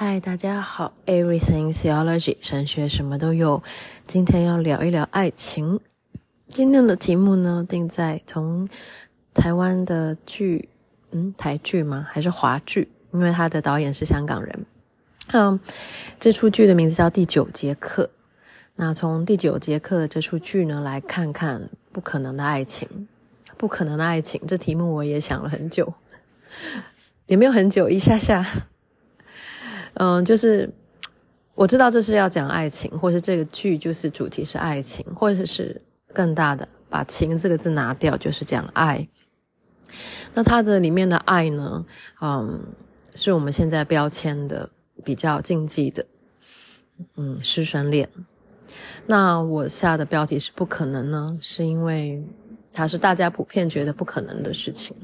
[0.00, 3.64] 嗨，大家好，Everything Theology 神学什么都有。
[4.06, 5.80] 今天要聊一聊爱情。
[6.46, 8.68] 今天的题目呢，定在从
[9.34, 10.68] 台湾的剧，
[11.10, 12.06] 嗯，台剧吗？
[12.08, 12.92] 还是华剧？
[13.12, 14.66] 因为他的导演是香港人。
[15.32, 15.58] 嗯，
[16.20, 18.04] 这出剧的名字叫《第九节课》。
[18.76, 23.08] 那从《第九节课》的这出剧呢，来看看不可能的爱情。
[23.56, 25.92] 不可能的爱情，这题目我也想了很久，
[27.26, 28.67] 也没有很久，一下下。
[30.00, 30.72] 嗯，就是
[31.54, 35.82] 我知道这是要讲爱情，或是这个剧就是主题是爱情，或者是
[36.14, 39.08] 更大的，把“情”这个字拿掉，就是讲爱。
[40.34, 41.84] 那它的里面的爱呢，
[42.20, 42.60] 嗯，
[43.14, 44.70] 是我们现在标签的
[45.04, 46.06] 比较禁忌的，
[47.16, 48.08] 嗯，师生恋。
[49.06, 52.24] 那我下的标题是不可能呢，是因为。
[52.78, 54.94] 它是大家普遍觉得不可能的事情，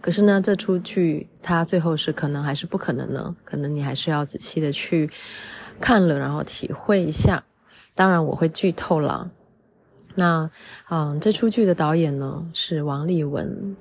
[0.00, 3.34] 可是呢，这出剧它最后是可能还是不可能呢？
[3.44, 5.10] 可能你还是要仔细的去
[5.80, 7.42] 看了，然后体会一下。
[7.92, 9.32] 当然，我会剧透了。
[10.14, 10.48] 那
[10.88, 13.74] 嗯，这出剧的导演呢是王丽文，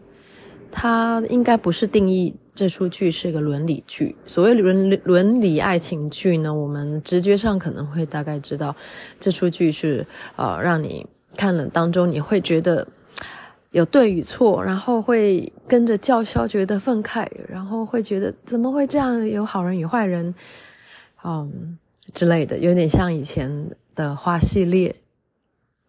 [0.72, 4.16] 他应该不是定义这出剧是一个伦理剧。
[4.26, 8.76] 所谓伦伦理爱情剧呢，我们直觉上可能会大概知道，
[9.20, 11.06] 这出剧是呃，让你
[11.38, 12.88] 看了当中你会觉得。
[13.74, 19.28] 有对与错，然后会跟着叫嚣，觉得愤慨，然后会觉得怎么会这样？
[19.28, 20.34] 有好人与坏人，
[21.24, 21.78] 嗯
[22.14, 24.96] 之类的，有点像以前的花系列。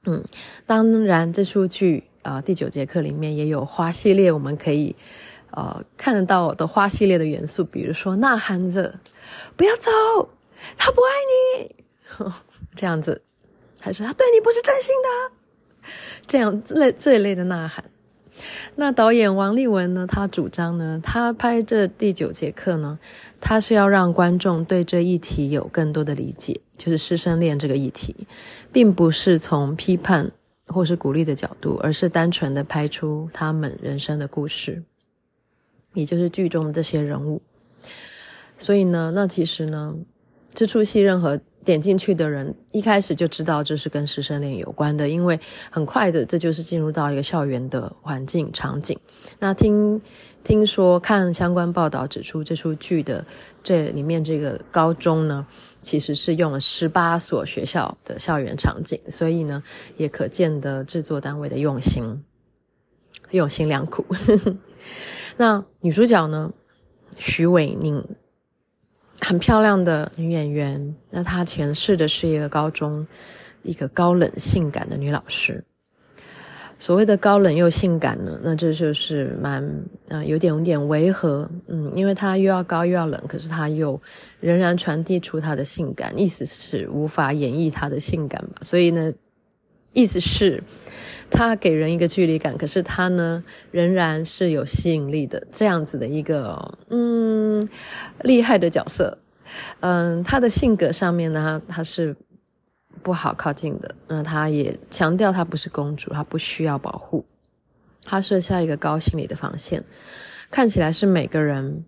[0.07, 0.25] 嗯，
[0.65, 4.97] 当然这出剧啊、第九节课里面也有花系列，我们可以
[5.51, 8.99] 呃看得到的花系列的元素，比如说呐喊着
[9.57, 9.91] 不要走，
[10.79, 11.13] 他不爱
[11.69, 11.77] 你，
[12.75, 13.21] 这样子，
[13.79, 15.34] 还是他对你不是真心的。
[16.27, 17.85] 这样类这一类的呐喊，
[18.77, 20.07] 那导演王丽文呢？
[20.07, 22.99] 他主张呢，他拍这第九节课呢，
[23.41, 28.27] 他是要让观众对这议题有更多的理解，就是师生恋这个议题，
[28.73, 30.33] 并不是从批判
[30.67, 34.83] 或是鼓励的角度，而是单纯的拍出他们人生的故事，
[35.93, 37.43] 也就是剧中的这些人物。
[38.59, 39.95] 所以呢，那其实呢，
[40.53, 41.41] 这出戏任何。
[41.65, 48.99] 点进去的人一开始就知道这是跟师生恋有关的，因为很快的这就是进入到一个校园的环境场景。
[49.39, 50.01] 那听
[50.43, 53.25] 听说看相关报道指出，这出剧的
[53.63, 55.47] 这里面这个高中呢，
[55.81, 59.63] 其实是用了十八所学校的校园场景，所以呢，
[59.97, 62.23] 也可见得制作单位的用心，
[63.31, 64.05] 用心良苦。
[65.39, 66.53] 那女主角呢，
[67.17, 68.05] 许玮宁。
[69.21, 73.07] 很漂亮的女演员，那她诠释的是一个高中
[73.63, 75.65] 一个高冷性感的女老师。
[76.79, 83.99] 所谓的高冷又性感呢，那这就是蛮、呃、有点有点违和，嗯，因为她又要高又要冷，可是她又
[84.41, 88.57] 仍然传递出她的性感，意思是无法演绎她的性感吧？
[88.61, 89.13] 所以呢，
[89.93, 90.63] 意思是。
[91.37, 97.69] 他给人一个距离感，可是他呢，仍然是有吸引力的，这样子的一个嗯
[98.21, 99.19] 厉害的角色。
[99.81, 102.15] 嗯，他的性格上面呢，他是
[103.03, 103.93] 不好靠近的。
[104.07, 107.25] 那他也强调他不是公主，他不需要保护。
[108.05, 109.83] 他设下一个高心理的防线，
[110.53, 111.85] 看起来是每个人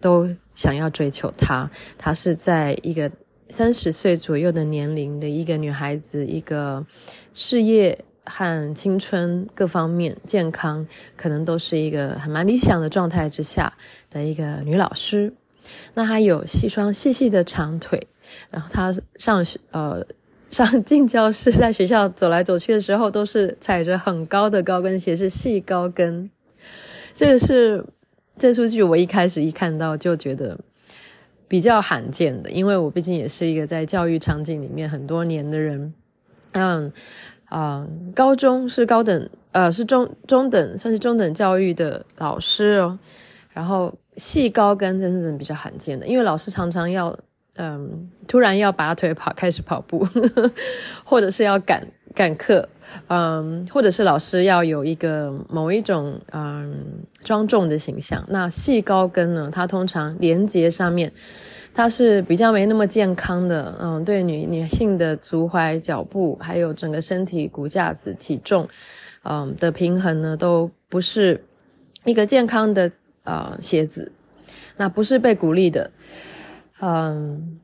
[0.00, 1.68] 都想要追求他。
[1.98, 3.10] 他是在一个
[3.48, 6.86] 三十岁左右的年龄的一个女孩子，一个
[7.32, 8.04] 事业。
[8.26, 10.86] 和青春各方面健康，
[11.16, 13.72] 可能都是一个很蛮理想的状态之下
[14.10, 15.32] 的一个女老师。
[15.94, 18.06] 那她有细双细细的长腿，
[18.50, 20.04] 然后她上学呃
[20.48, 26.30] 上进教室，在学校走来走去的时候，都是踩着很高的高跟鞋，是细高跟。
[27.14, 27.84] 这个是
[28.38, 30.58] 这出剧我一开始一看到就觉得
[31.46, 35.92] 比较罕见的，因为我毕竟也是一个在教育场景里面很多年的人，
[36.52, 36.92] 嗯。
[37.54, 42.98] 啊、高中是高等，呃，是中中等，算是中等教育的老师哦。
[43.52, 47.16] 然后细高跟真是比较罕见的，因为老师常常要，
[47.56, 50.06] 嗯，突然要拔腿跑，开始跑步，
[51.04, 52.68] 或者是要赶赶课，
[53.08, 58.24] 嗯，或者是老师要有一个某一种嗯庄重的形象。
[58.28, 61.12] 那细高跟呢，它通常连接上面。
[61.76, 68.68] 它是比较没那么健康的，嗯，对女女性的足踝、脚步，还有整个身体骨架子、体重，
[69.24, 71.44] 嗯的平衡呢，都不是
[72.04, 72.92] 一个健康的
[73.24, 74.12] 呃鞋子，
[74.76, 75.90] 那不是被鼓励的，
[76.80, 77.60] 嗯，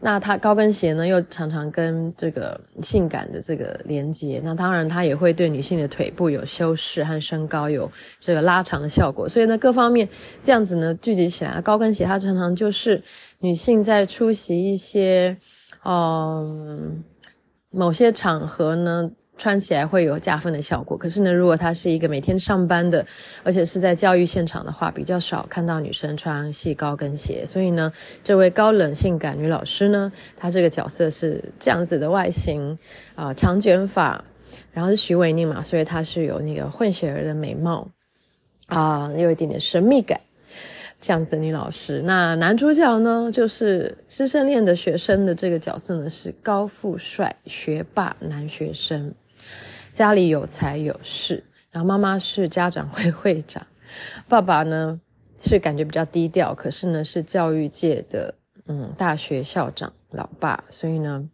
[0.00, 4.40] 那它高跟鞋呢，又常常跟这个性感的这个连接。
[4.44, 9.28] 那当然，它也会对女性的腿部有修饰和身高有这个拉长的效果。
[9.28, 10.08] 所以呢，各方面
[10.42, 13.02] 这样子呢聚集起来，高跟鞋它常常就是
[13.38, 15.36] 女性在出席一些
[15.84, 17.02] 嗯
[17.70, 19.10] 某些场合呢。
[19.38, 23.06] 穿起来会有加分的效果，可是呢，如果她是一个每天上班的，
[23.44, 27.46] 而且是在教育现场的话，比较少看到女生穿细高跟鞋。
[27.46, 27.90] 所以呢，
[28.24, 32.76] 这位高冷性感女老师呢，她这个角色是这样子的外形
[33.14, 34.22] 啊、长卷发，
[34.72, 37.88] 然后是许玮甯嘛，所以她是有那个混血儿的美貌
[38.66, 40.20] 啊、有一点点神秘感，
[41.00, 42.02] 这样子女老师。
[42.04, 49.14] 那男主角呢，就是师生恋的学生的这个角色呢，是高富帅学霸男学生。
[49.92, 53.66] 家里有财有势，然后妈妈是家长会会长，
[54.28, 55.00] 爸爸呢
[55.40, 58.34] 是感觉比较低调，可是呢是教育界的
[58.66, 61.28] 嗯大学校长老爸，所以呢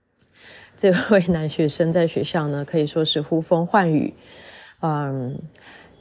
[0.76, 4.12] 这位男学生在学校呢可以说是呼风唤雨，
[4.80, 5.40] 嗯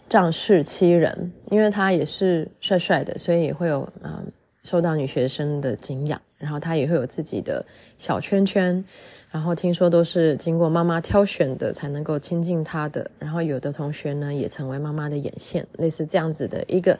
[0.09, 4.31] 仗势欺人，因为他也是帅帅的，所以也会有嗯
[4.65, 7.65] 受到女学生的敬仰，然后她也会有自己的
[7.97, 8.83] 小圈圈。
[9.31, 16.97] 然后听说都是经过妈妈挑选的才能够亲近她的，然后有的同学呢也成为妈妈的眼线，类似这样子的一个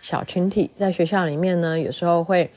[0.00, 2.48] 小群体，在学校里面呢，有时候会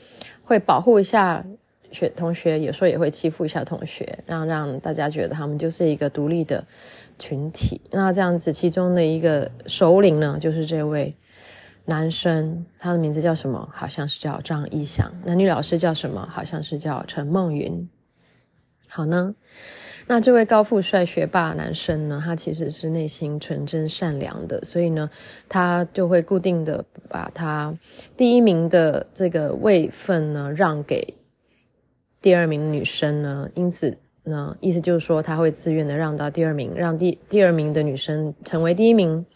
[0.44, 1.44] 会保护一下
[1.90, 6.64] 学同学，有时候也会欺负一下同学，让让大家觉得他们就是一个独立的
[7.18, 7.80] 群体。
[7.90, 11.12] 那这样子其中的一个首领呢，就是这位
[11.86, 13.68] 男生，他的名字叫什么？
[13.72, 15.10] 好像是叫张一翔。
[15.24, 16.28] 男女老师叫什么？
[16.30, 17.88] 好像是叫陈梦云。
[18.88, 19.34] 好呢，
[20.06, 25.10] 那这位高富帅学霸男生呢，他其实是内心纯真善良的，所以呢，
[25.48, 27.76] 他就会固定的把他
[28.16, 31.14] 第一名的这个位分呢让给
[32.20, 39.26] 第二名女生呢，因此呢，意思就是说他会自愿的让到第二名，让第第二名的女生成为第一名，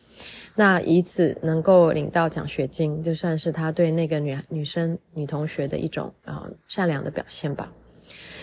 [0.60, 7.72] 那以此能够领到奖学金，就算是他对那个女女生女同学的一种啊、善良的表现吧。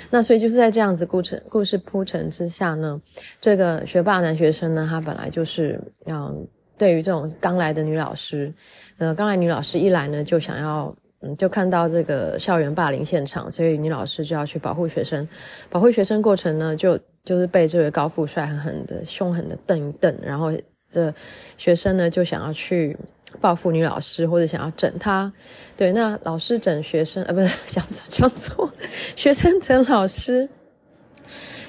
[0.09, 2.99] 那所以就是在这样子故事故事铺陈之下呢，
[3.39, 8.51] 这个学霸男学生呢，他本来就是嗯，对于这种刚来的女老师，
[8.97, 10.91] 呃，刚来女老师一来呢，就想要
[11.21, 15.27] 嗯，就看到这个校园霸凌现场，所以女老师就要去保护学生，
[15.69, 20.51] 保护学生过程呢，就就是被这位高富帅狠狠的凶狠的瞪一瞪，然后
[20.89, 21.13] 这
[21.57, 22.97] 学生呢就想要去。
[23.41, 25.31] 报复女老师，或者想要整她，
[25.75, 28.71] 对，那老师整学生，呃，不是 讲讲错，
[29.17, 30.47] 学生整老师，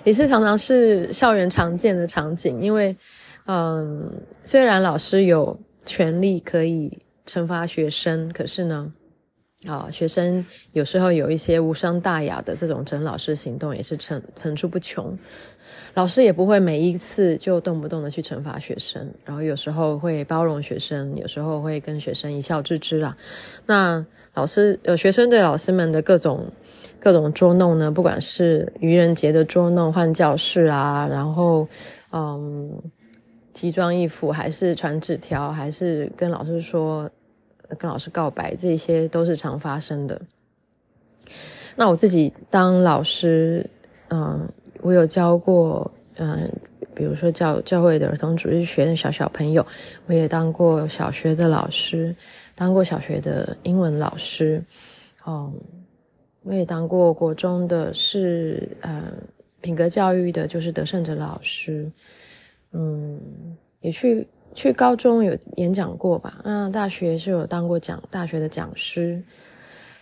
[0.05, 2.63] 也是常常是校园常见的场景。
[2.63, 2.97] 因为，
[3.47, 4.11] 嗯，
[4.45, 8.93] 虽然老师有权利可以惩罚学生，可是呢，
[9.67, 15.19] 啊，学生有时候有一些无伤大雅的这种整老师行动，也是层层出不穷。
[15.99, 23.17] 老师也不会每一次就动不动的去惩罚学生，然后有时候会包容学生，有时候会跟学生一笑置之啊。
[23.67, 26.47] 那老师有学生对老师们的各种
[27.01, 31.67] 各种捉弄呢，不管是愚人节的捉弄、换教室啊，然后
[32.13, 32.81] 嗯，
[33.53, 37.11] 奇装异服，还是传纸条，还是跟老师说、
[37.77, 40.23] 跟老师告白，这些都是常发生的。
[41.75, 43.69] 那我自己当老师，
[44.11, 44.49] 嗯。
[44.81, 46.51] 我有教过，嗯、
[46.95, 49.65] 比如说教教会的儿童主日学的小小朋友，
[50.07, 52.15] 我也当过小学的老师，
[52.55, 54.63] 当过小学的英文老师，
[55.25, 55.53] 哦，
[56.43, 59.05] 我也当过国中的是，呃，
[59.61, 61.91] 品格教育的，就是得胜者老师，
[62.73, 63.21] 嗯，
[63.81, 69.23] 也去去高中有演讲过吧，那大学是有当过讲大学的讲师，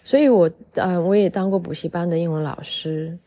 [0.04, 3.18] 所以我，呃，我也当过补习班的英文老师，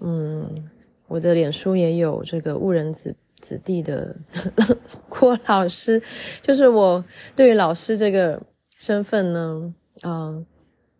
[0.00, 0.70] 嗯。
[1.10, 4.14] 我的脸书也有这个误人子子弟的
[5.10, 6.00] 郭老师，
[6.40, 8.40] 就是我对于老师这个
[8.76, 9.74] 身份呢，
[10.04, 10.46] 嗯、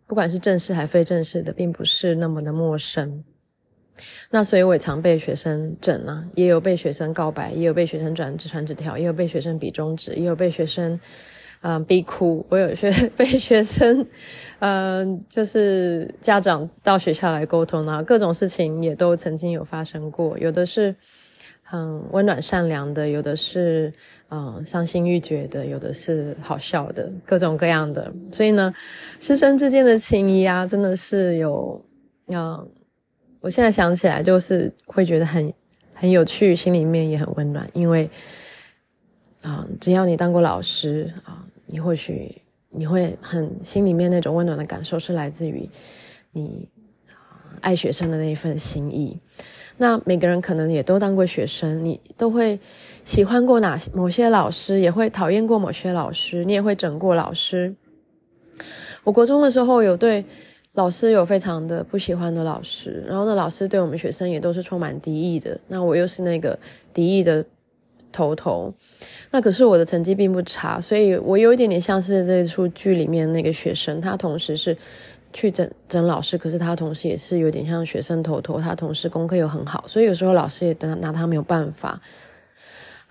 [0.05, 3.23] 不管是正式还非正式的，并不是那么的陌生。
[4.31, 10.99] 那所以我也常被学生整啊，也有被学生告白，也有被学生转传纸条，也有被学生比中指，也有被学生。
[11.63, 14.03] 嗯，逼哭，我有学 被学生，
[14.57, 20.95] 嗯，就是家长到学校来沟通啊，各种事情也都曾经有发生过，有的是
[21.61, 23.93] 很温暖善良的，有的是
[24.29, 28.11] 嗯伤心欲绝的，有的是好笑的，各种各样的。
[28.33, 28.73] 所以呢，
[29.19, 31.79] 师生之间的情谊啊，真的是有，
[32.29, 32.67] 嗯，
[33.39, 35.53] 我现在想起来就是会觉得很
[35.93, 38.09] 很有趣，心里面也很温暖，因为，
[39.43, 41.40] 啊，只要你当过老师啊。
[41.71, 45.67] 你或许你会很心里面那种温暖的感受，是来自于
[46.33, 46.69] 你
[47.61, 49.17] 爱学生的那一份心意。
[49.77, 52.59] 那每个人可能也都当过学生，你都会
[53.03, 57.73] 喜欢过哪某些老师，也会讨厌过某些老师，你也会整过老师。
[59.03, 60.23] 我国中的时候有对
[60.73, 65.59] 老师有非常的不喜欢的老师，然后呢，老师对我们学生也都是充满敌意的。
[65.67, 66.57] 那我又是那个
[66.93, 67.43] 敌意的
[68.11, 68.71] 头头，
[69.31, 74.77] 那可是我的成绩并不差，所以我有一点点像是这出剧里面那个学生，他同时是。
[75.33, 82.01] 去整整老师，可是他同时也是有点像学生头头，他同时功课又很好，所以有时候老师也拿拿他没有办法。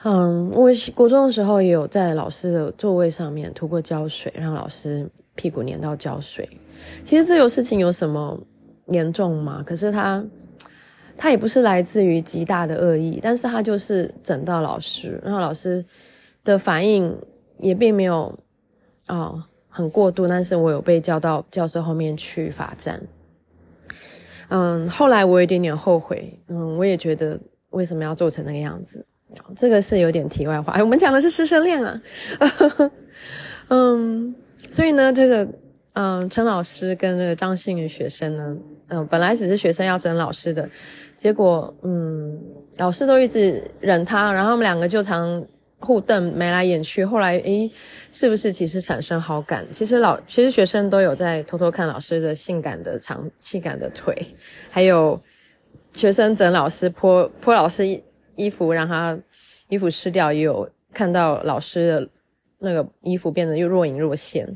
[0.03, 6.47] 嗯，我国中的时候也有在老师的座位上面涂过胶水，让老师屁股粘到胶水。
[7.03, 8.39] 其实这种事情有什么
[8.89, 9.65] 严重吗？
[9.67, 10.23] 可是他
[11.17, 15.83] 他也不是来自于极大的恶意，但是他就是整到老师，然后老师
[16.45, 17.17] 的反应
[17.59, 18.39] 也并没有
[19.09, 19.45] 哦。
[19.73, 23.01] 很过度，但是我有被叫到教室后面去罚站。
[24.49, 26.37] 嗯，后来我有一点点后悔。
[26.49, 27.39] 嗯，我也觉得
[27.71, 29.07] 为什么要做成那个样子？
[29.55, 30.77] 这个是有点题外话。
[30.83, 32.03] 我们讲的是师生恋啊。
[33.71, 34.35] 嗯，
[34.69, 35.47] 所以呢，这个
[35.93, 38.57] 嗯，陈老师跟这个张姓的学生呢，
[38.89, 40.69] 嗯，本来只是学生要整老师的，
[41.15, 42.37] 结果嗯，
[42.79, 45.47] 老师都一直忍他，然后我们两个就常。
[45.81, 47.71] 互瞪眉来眼去，后来诶，
[48.13, 49.67] 是不是其实产生好感？
[49.73, 54.15] 其实老其实学生都有在偷偷看老师的性感的长性感的腿，
[54.71, 55.19] 还有
[55.95, 58.03] 学生整老师泼泼老师衣
[58.37, 59.19] 衣服，让他
[59.69, 62.09] 衣服湿掉，也有看到老师的
[62.59, 64.47] 那个衣服变得又若隐若现。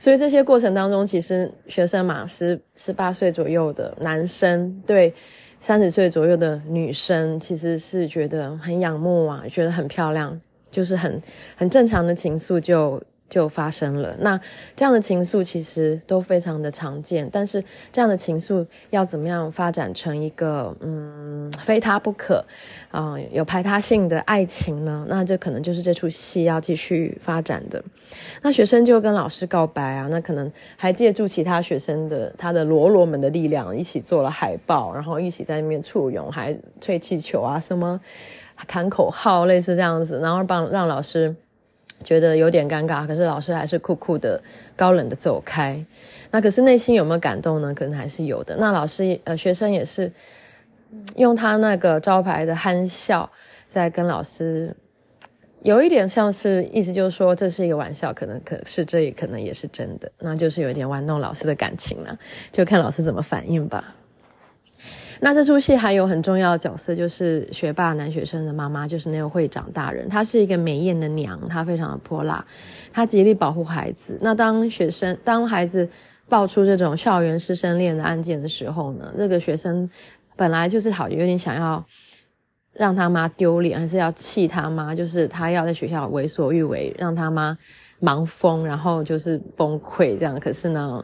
[0.00, 5.14] 所以这些过程当中，其实学生嘛，十十八岁左右的男生对
[5.60, 10.40] 三十岁左右的女生，其实是觉得很仰慕啊，觉得很漂亮。
[10.74, 11.22] 就是很
[11.54, 14.14] 很正常的情愫就就发生了。
[14.18, 14.38] 那
[14.76, 17.62] 这样的情愫其实都非常的常见，但是
[17.92, 22.44] 这样的情愫要怎么样发展成一个嗯非他不可
[22.90, 25.06] 啊、有排他性的爱情呢？
[25.08, 27.82] 那这可能就是这出戏要继续发展的。
[28.42, 38.00] 那学生就跟老师告白啊，那可能还借助其他学生的他的罗罗们的力量，一起做了海报，然后一起在那边簇拥，还吹气球啊什么。
[38.54, 41.34] 喊口号，类似这样子，然后帮让老师
[42.02, 44.40] 觉得有点尴尬，可是老师还是酷酷的、
[44.76, 45.84] 高冷的走开。
[46.30, 47.72] 那可是内心有没有感动呢？
[47.72, 48.56] 可能还是有的。
[48.58, 50.10] 那老师呃，学生也是
[51.16, 53.30] 用他那个招牌的憨笑，
[53.66, 54.74] 在跟老师
[55.62, 62.18] 有一点像是意思，就是说这是一个玩笑，可能可是这也可能也是真的，那就是有一点玩弄老师的感情了，
[62.50, 63.94] 就看老师怎么反应吧。
[65.24, 70.06] 那这出戏还有很重要的角色，就是学霸男学生的妈妈，就是那个会长大人。
[70.06, 72.44] 她是一个美艳的娘，她非常的泼辣，
[72.92, 74.18] 她极力保护孩子。
[74.20, 75.88] 那当学生当孩子
[76.28, 79.88] 爆出这种校园师生恋的案件的时候呢，这个学生
[80.36, 81.82] 本来就是好有点想要
[82.74, 87.56] 让他妈丢脸，还是要气他妈，就是他要在学校为所欲为，让他妈
[87.98, 90.38] 忙疯，然后就是崩溃这样。
[90.38, 91.02] 可是呢，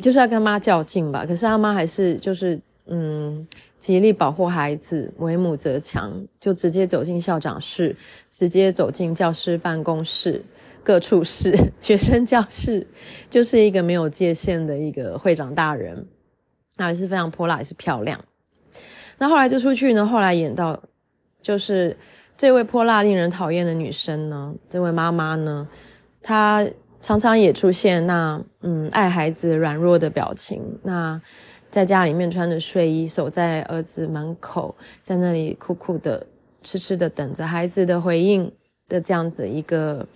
[0.00, 1.26] 就是要跟妈较劲吧。
[1.26, 2.58] 可是他妈还是就是。
[2.92, 3.46] 嗯，
[3.78, 7.94] 极力保护孩子，为母则强，就直接走进校长室，
[8.28, 10.44] 直接走进教师办公室、
[10.82, 12.84] 各处室、学生教室，
[13.30, 16.04] 就是一个没有界限的一个会长大人，
[16.78, 18.20] 那还是非常泼辣，也是漂亮。
[19.18, 20.82] 那后来这出剧呢，后来演到，
[21.40, 21.96] 就是
[22.36, 25.68] 这位泼辣、令人讨厌的女生呢，这位妈妈呢，
[26.20, 26.66] 她
[27.00, 31.22] 常常也出现那嗯爱孩子软弱的表情，那。
[31.70, 36.26] 在家里面穿着睡衣，守在儿子门口，在那里苦苦的、
[36.62, 38.50] 痴痴的等着孩子的回应
[38.88, 40.06] 的这样子一个，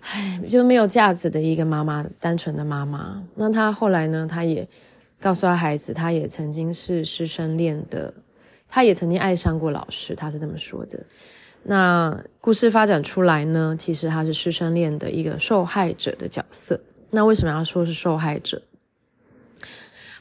[0.00, 3.24] 唉，就没有架子的一个妈妈，单纯的妈妈。
[3.34, 4.26] 那她后来呢？
[4.30, 4.68] 她也
[5.20, 8.14] 告诉她孩子，她也曾经是师生恋的，
[8.68, 11.00] 她也曾经爱上过老师，她是这么说的。
[11.64, 13.74] 那故事发展出来呢？
[13.78, 16.80] 其实她是师生恋的一个受害者的角色。
[17.10, 18.62] 那为什么要说是受害者？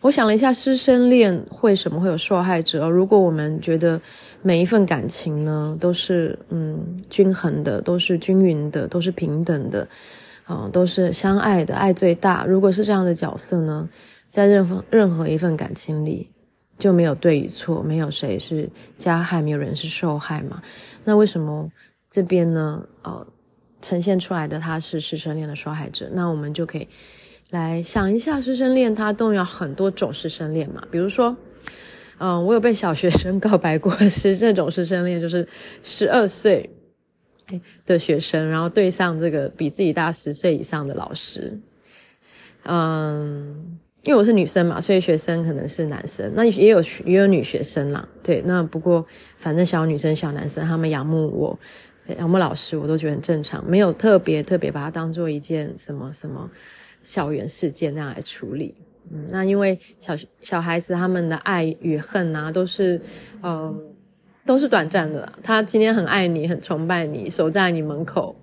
[0.02, 2.90] 我想了一下，师生恋为什么会有受害者？
[2.90, 4.02] 如果我们觉得
[4.42, 9.88] 每一份感情呢都是嗯均衡的，都是均匀的，都是平等的，
[10.46, 12.44] 啊、都是相爱的，爱最大。
[12.46, 13.88] 如果是这样的角色呢，
[14.32, 16.28] 在任何任何一份感情里
[16.80, 18.68] 就没有对与错，没有谁是
[18.98, 20.64] 加害，没有人是受害嘛？
[21.04, 21.70] 那为什么
[22.10, 22.84] 这边呢？
[23.04, 23.24] 呃，
[23.82, 26.10] 呈现出来的他是师生恋的受害者？
[26.12, 26.88] 那我们就可以。
[27.52, 31.36] 来想一下，师生恋它都有很多种师生恋嘛，比如说，
[32.18, 35.46] 嗯，我有被小学生告白过，是这种师生恋，就是
[35.84, 36.70] 十二岁
[37.86, 41.60] 的学生，然后对上这个比自己大十岁以上的老师，
[42.64, 48.08] 嗯，因为我是女生嘛，所以学生可能是男生，那也有也有女学生啦。
[48.24, 49.06] 对，那不过
[49.38, 51.60] 反正小女生、小男生他们仰慕我，
[52.18, 56.50] 仰慕老师，我都觉得很正常，没有特别特别把它当做一件什么什么
[57.04, 58.76] 校园事件那样来处理。
[59.12, 63.02] 嗯，那因为小小孩子他们的爱与恨啊，都是
[63.44, 63.78] 嗯
[64.46, 65.32] 都是短暂的。
[65.44, 68.36] 他今天很爱你，很崇拜你，守在你门口。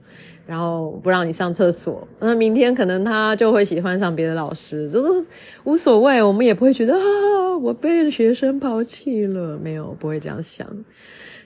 [0.46, 5.22] 然后不让你上厕所，那明天可能他就会喜欢上别的老师，这都
[5.64, 10.66] 无所谓，我们也不会觉得啊，我被学生抛弃了，没有，不会这样想。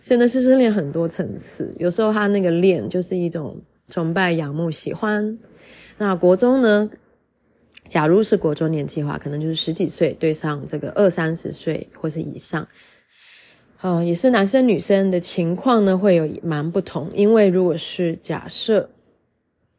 [0.02, 5.37] 现在师生恋很多层次，有时候他那个恋就是一种崇拜、仰慕、喜欢。
[5.99, 6.88] 那国中呢？
[7.87, 12.67] 假如是国中年纪的话，可能就是十几岁对上这个二三十岁或是以上。
[13.81, 17.11] 呃，也是男生女生的情况呢，会有蛮不同。
[17.15, 18.89] 因为如果是假设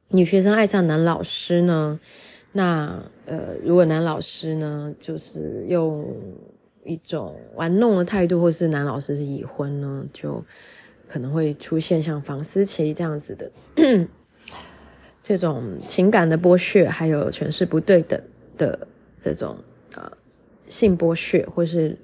[0.09, 1.97] 女学生爱上男老师呢，
[2.51, 6.05] 那呃，如果男老师呢，就是用
[6.83, 10.43] 一种玩弄的态度，或是男老师是已婚呢，就
[11.07, 13.49] 可能会出现像房思琪这样子的
[15.23, 18.21] 这种情感的剥削，还有权势不对等
[18.57, 18.87] 的
[19.19, 19.57] 这种
[19.95, 20.11] 呃
[20.67, 21.97] 性剥削，或是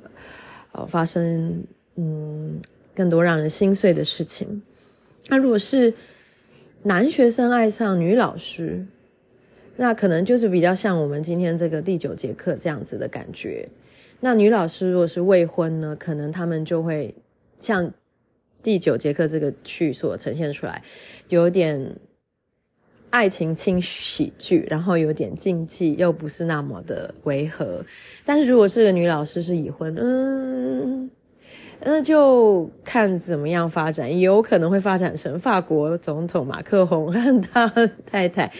[0.72, 1.64] 呃发生。
[2.02, 2.62] 嗯，
[2.96, 4.62] 更多让人心碎的事情。
[5.28, 5.94] 那如果是
[6.84, 8.86] 男学生爱上女老师，
[9.76, 13.68] 那可能就是比较像我们今天这个第九节课这样子的感觉。
[14.22, 17.14] 那女老师如果是未婚呢，可能他们就会
[17.60, 17.92] 像
[18.64, 20.82] 第九节课这个剧所呈现出来，
[21.28, 21.98] 有点
[23.10, 27.84] 爱情轻喜剧，然后有点禁忌，又不是那么的违和。
[28.26, 31.10] 但是如果是个女老师是已婚，嗯。
[31.82, 37.70] 那就看怎么样发展，也有可能会发展成法国总统马克宏和他
[38.06, 38.52] 太太，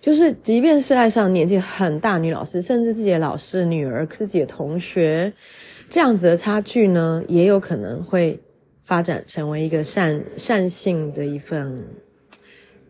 [0.00, 5.32] 就是即便是爱上年纪很大女老师，甚至自己的老师女儿、自己的同学，
[5.88, 8.36] 这样子的差距呢，也有可能会
[8.80, 11.80] 发展成为一个善善性的一份，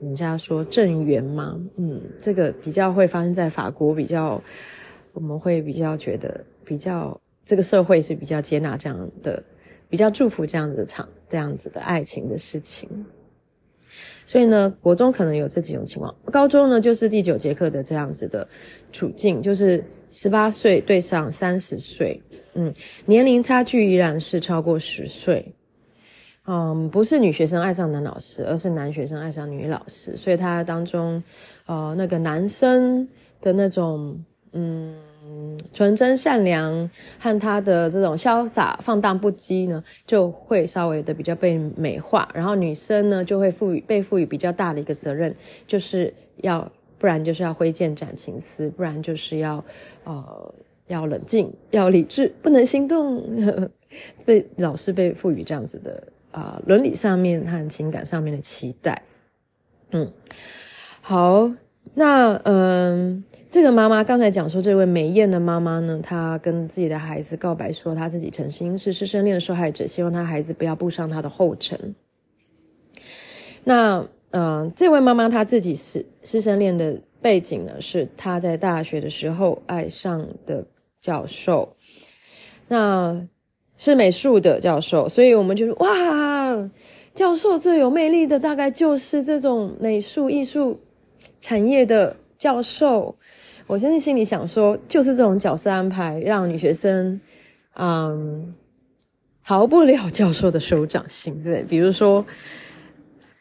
[0.01, 1.61] 人家说正缘吗？
[1.77, 4.43] 嗯，这个比较会发生在法国，比较
[5.13, 9.43] 我们会比较觉得比较这个社会是比较接纳这样的。
[9.89, 12.89] 比较祝福这样子的场，这样子的爱情的事情，
[14.25, 18.47] 所以呢，国中可能有这几种情况，高中呢就是第九节课的这样子的
[18.91, 22.21] 处境，就是十八岁对上三十岁，
[22.55, 25.55] 嗯，年龄差距依然是超过十岁，
[26.47, 31.23] 嗯，不是女学生爱上男老师，而是男学生爱上女老师，所以他当中，
[31.67, 33.09] 呃，那个男生
[33.41, 34.95] 的那种，嗯。
[35.73, 42.29] 纯真善良和他的这种潇洒放荡不羁呢，就会稍微的比较被美化。
[42.33, 45.35] 然后女生呢，就会赋予被赋予比较大的一个责任，
[45.67, 49.63] 就是要不然就是要挥剑斩情丝，不然就是要
[50.05, 50.55] 呃
[50.87, 53.25] 要冷静，要理智，不能心动。
[54.25, 56.01] 被老师被赋予这样子的
[56.37, 59.03] 啊、呃、伦理上面和情感上面的期待。
[59.91, 60.13] 嗯，
[61.01, 61.51] 好，
[61.95, 63.25] 那嗯。
[63.49, 71.95] 这个妈妈刚才讲说，这位美艳的妈妈呢，她跟自己的孩子告白说，她自己曾经是师生恋的受害者，希望她孩子不要步上她的后尘。
[73.65, 80.67] 那，嗯、呃，这位妈妈她自己是师生恋的背景呢，是她在大学的时候爱上的
[81.01, 81.77] 教授，
[82.69, 83.27] 那
[83.79, 85.89] 是美术的教授，所以我们就是，哇，
[87.17, 90.79] 教授最有魅力的大概就是这种美术艺术
[91.41, 93.17] 产业的教授。
[93.67, 97.19] 我现在心里想说，就是这种角色安排，让女学生，
[97.77, 98.55] 嗯，
[99.43, 101.63] 逃不了教授的手掌心，对不对？
[101.65, 102.25] 比如说，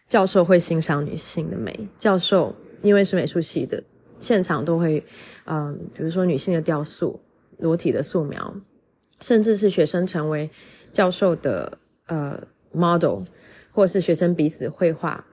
[0.07, 3.83] 教授会欣赏女性的美，教授因为是美术系的，
[4.21, 5.03] 现场都会，
[5.47, 7.19] 嗯，比如说女性的雕塑、
[7.57, 8.55] 裸体的素描，
[9.19, 10.49] 甚至是学生成为
[10.93, 13.19] 教授的呃 model，
[13.75, 15.23] 或是学生彼此绘画。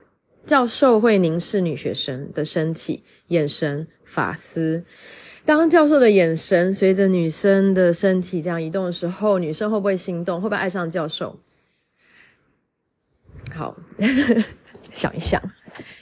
[0.45, 4.83] 教授会凝视女学生的身体、眼神、发丝。
[5.45, 10.41] 当教授的眼神随着女生的身体这样移动的时候，女生会不会心动？
[10.41, 11.39] 会不会爱上教授？
[13.53, 13.77] 好，
[14.91, 15.41] 想一想，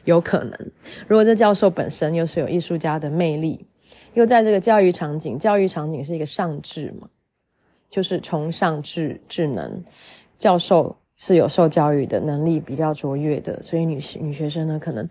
[0.06, 0.71] 有可能。
[1.08, 3.67] 如果这教授本身又是有艺术家的魅力，
[4.15, 7.08] 又在这个教育场景，教育场景是一个上智嘛，
[7.91, 9.84] 就是崇尚智智能，
[10.36, 10.97] 教授。
[11.23, 15.07] 是有受教育的能力比较卓越的，所以女女学生呢，可能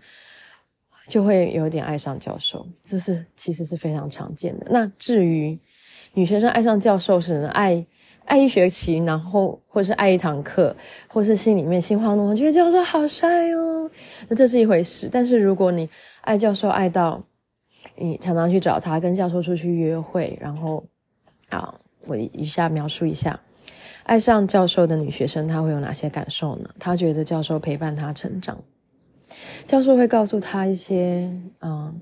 [1.07, 4.67] 就会有点爱上教授，这是其实是非常常见的。
[4.69, 5.57] 那至于
[6.13, 7.85] 女学生爱上教授是爱
[8.25, 10.75] 爱一学期，然后或是爱一堂课，
[11.07, 13.89] 或是心里面心花怒放，觉得教授好帅哦，
[14.27, 15.07] 那这是一回事。
[15.09, 17.23] 但是如果你爱教授爱到
[17.95, 20.83] 你常常去找他，跟教授出去约会，然后
[21.47, 21.73] 啊，
[22.05, 23.39] 我以下描述一下，
[24.11, 26.69] 爱上教授的女学生她会有哪些感受呢？
[26.77, 28.61] 她觉得教授陪伴她成长，
[29.65, 32.01] 教授会告诉她一些嗯，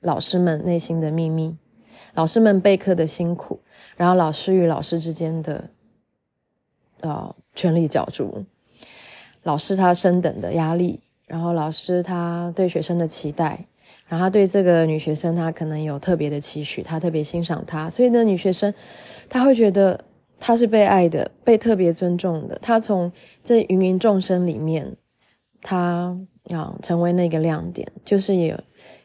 [0.00, 1.54] 老师们内心的秘密，
[2.14, 3.60] 老师们备课的辛苦，
[3.94, 5.68] 然后老师与老师之间的
[7.00, 8.46] 呃权力角逐，
[9.42, 10.98] 老师他升等的压力。
[11.26, 13.66] 然后老师他对学生的期待，
[14.06, 18.72] 然后他对这个女学生他可能有特别的期许，他特别欣赏她，所以呢，女学生
[19.28, 20.02] 她会觉得
[20.40, 22.58] 她是被爱的，被特别尊重的。
[22.60, 23.10] 她从
[23.42, 24.96] 这芸芸众生里面，
[25.60, 26.16] 她
[26.50, 28.58] 啊成为那个亮点，就是有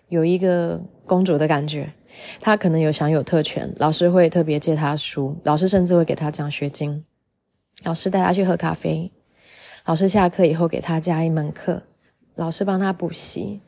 [0.09, 1.91] 有一个公主的感觉。
[2.39, 7.03] 她可能有享有特权，老师会特别借她书，老师甚至会给她奖学金，
[7.83, 9.11] 老师带她去喝咖啡，
[9.85, 11.81] 老师下课以后给她加一门课。
[12.35, 13.61] 老师帮他补习，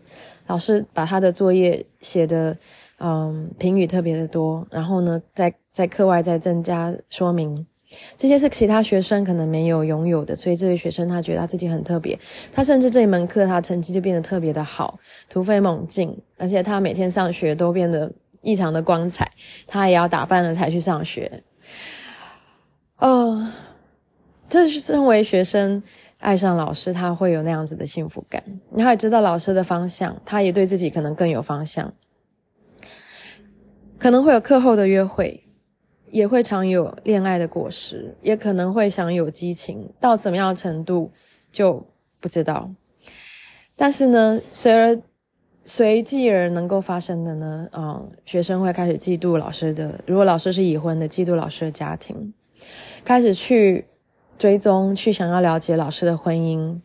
[0.47, 2.57] 老师把他的作业写的，
[2.97, 4.65] 嗯，评语特别的多。
[4.71, 7.67] 然后呢，在在课外再增加说明，
[8.15, 10.33] 这些是其他学生可能没有拥有的。
[10.33, 12.17] 所以这个学生他觉得他自己很特别，
[12.49, 16.17] 他甚至这一门课他成绩就变得特别的好，突飞猛进。
[16.37, 18.09] 而且他每天上学都变得
[18.41, 19.29] 异常的光彩，
[19.67, 21.43] 他也要打扮了才去上学。
[22.99, 23.51] 哦，
[24.47, 25.83] 这是身为学生。
[26.19, 28.41] 爱上老师，他会有那样子的幸福感。
[28.77, 31.93] 他也知道老师的方向，他也对自己可能更有方向。
[33.99, 35.44] 可能会有课后的约会，
[36.15, 41.11] 也会常有恋爱的果实，也可能会享有激情，到怎么样的程度
[41.51, 41.85] 就
[42.19, 42.69] 不知道。
[43.75, 44.97] 但是呢，随而
[45.63, 52.33] 随即而能够发生的呢，嗯，学生会开始嫉妒老师的，如果老师是已婚的，嫉妒老师的家庭，
[53.03, 53.85] 开始去。
[54.37, 56.77] 追踪，去想要了解老师的婚姻，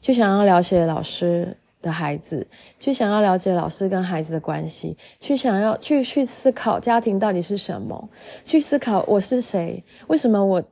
[0.00, 2.46] 去想要了解老师的孩子，
[2.78, 8.08] 去想要了解老师跟孩子的关系，去想要去去思考家庭到底是什么，
[8.44, 10.62] 去思考我是谁，为什么我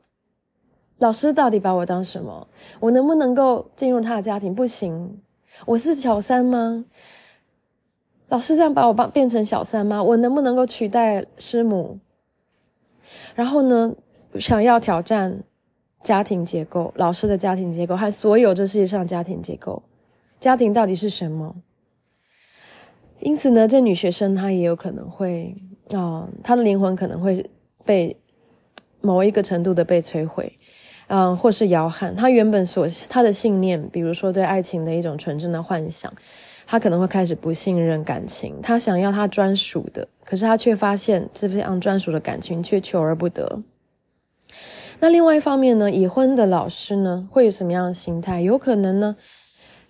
[0.98, 2.48] 老师到底把我当什么，
[2.80, 4.54] 我能不能够进入他的家庭？
[4.54, 5.20] 不行，
[5.66, 6.84] 我是小三吗？
[8.28, 10.02] 老师这样把我变变成小三吗？
[10.02, 11.98] 我能不能够取代师母？
[13.34, 13.94] 然后呢，
[14.38, 15.44] 想要挑战。
[16.04, 19.82] 家庭结构，老师的家庭结构和所有这世界上家庭结构，
[20.44, 21.56] 家庭到底是什么？
[23.20, 25.56] 因此呢，这女学生她也有可能会
[25.90, 27.48] 啊、她的灵魂可能会
[27.86, 28.14] 被
[29.00, 30.58] 某一个程度的被摧毁，
[31.06, 32.14] 嗯、或是摇撼。
[32.14, 36.12] 她原本所她的信念，比如说对爱情的一种纯真的幻想，
[36.66, 38.60] 她可能会开始不信任感情。
[38.60, 43.62] 她想要她专属的，可是她却发现这样专属的感情却求而不得。
[45.00, 48.42] 那另外一方面呢，已婚的老师呢，会有什么样的心态？
[48.42, 49.16] 有可能呢，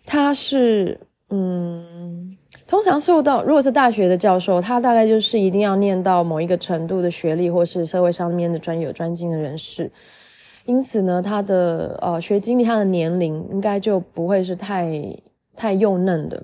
[0.07, 2.37] 他是嗯，
[2.67, 9.91] 通常受到，如果是大学的教授，他大概就是一定要念到某一个程度的学历，或是社会上面的专有专精的人士。
[10.67, 15.17] 因此呢，他的呃学经历，他的年龄应该就不会是太
[15.57, 16.43] 太幼嫩的。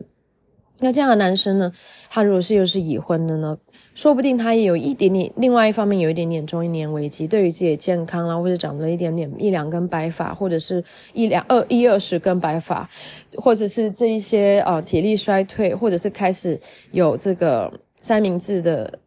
[0.79, 1.73] 那这样的男生呢，
[2.09, 3.57] 他如果是又是已婚的呢？
[3.95, 12.89] 说不定他也有一点点，另外一方面有一点点中年危机，对于自己的健康啦，或者长了一点点一两根白发，或者是一两二一二十根白发，
[13.37, 16.59] 或者是这一些呃体力衰退，或者是开始
[16.93, 18.99] 有这个三明治的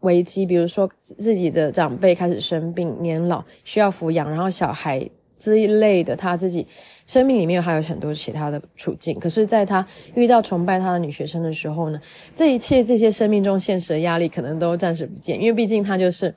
[0.00, 5.08] 危机，比如说自己的长辈开始生病、年老需要抚养，然后小孩。
[5.42, 6.64] 这一类的，他自己
[7.06, 9.18] 生命里面还有很多其他的处境。
[9.18, 12.00] 可是，在他遇到崇拜他的女学生的时候呢，
[12.36, 16.32] 这一切这些生命中现实的压力可能都暂时不见，因为毕竟他就是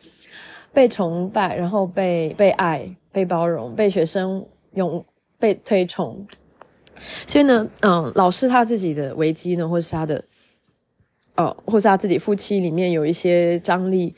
[0.74, 5.06] 被崇拜，然后被被爱、被包容、被学生用
[5.38, 6.26] 被推崇。
[7.28, 10.24] 所以呢，嗯，老师他自己的危机呢，或是他的
[11.36, 14.16] 哦，或是他自己夫妻里面有一些张力。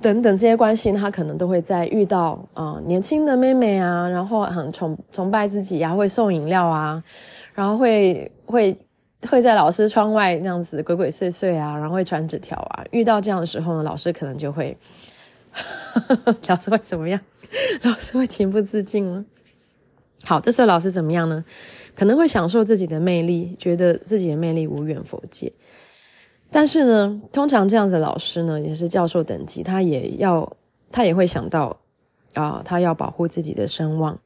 [0.00, 7.02] 等等这些关系，他可能都会在遇到啊、年轻的妹妹啊，然后很崇崇拜自己啊，会送饮料啊，
[7.54, 8.76] 然后会会
[9.28, 12.84] 会在老师窗外那样子鬼鬼祟祟啊，然后会传纸条啊。
[12.90, 14.76] 遇到这样的时候呢，老师可能就会，
[16.48, 17.20] 老师会怎么样？
[17.82, 19.24] 老师会情不自禁了。
[20.24, 21.44] 好，这时候老师怎么样呢？
[21.94, 25.52] 可能会享受自己的魅力，觉得自己的魅力无远弗届。
[26.56, 30.56] 但是呢，通常这样子的老师呢，也是教授等级，他也要，
[30.92, 31.76] 他也会想到，
[32.34, 34.16] 啊，他要保护自己的声望，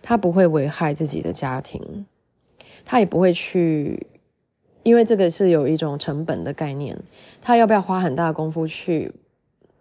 [0.00, 2.06] 他不会危害自己的家庭，
[2.84, 4.06] 他也不会去，
[4.84, 6.96] 因为这个是有一种成本的概念，
[7.42, 9.12] 他要不要花很大的功夫去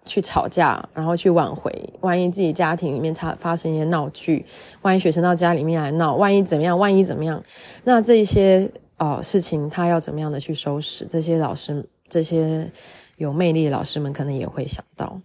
[0.05, 1.71] 去吵架，然后去挽回？
[2.01, 4.43] 万一自己家庭里面差发生一些闹剧，
[4.81, 6.79] 万一学生到家里面来闹，万一怎么样？
[6.79, 7.43] 万一怎么样？
[7.83, 8.71] 那这一些。
[8.97, 11.05] 哦，事情他要怎么样的去收拾？
[11.05, 12.71] 这些老师这些
[13.17, 15.19] 有魅力的老师们可能也会想到。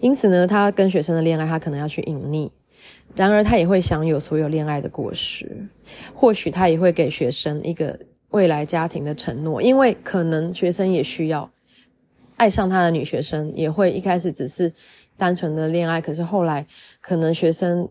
[0.00, 2.50] 因此呢，他跟学生的恋爱，他可能要去隐匿；
[3.16, 5.66] 然而，他也会享有所有恋爱的果实。
[6.14, 11.50] 或许他也会给学生一个未来家庭的承诺，因为可能学生也需要
[12.36, 14.72] 爱上他的女学生，也会一开始只是
[15.16, 16.64] 单纯的恋爱，可是后来
[17.00, 17.88] 可能学生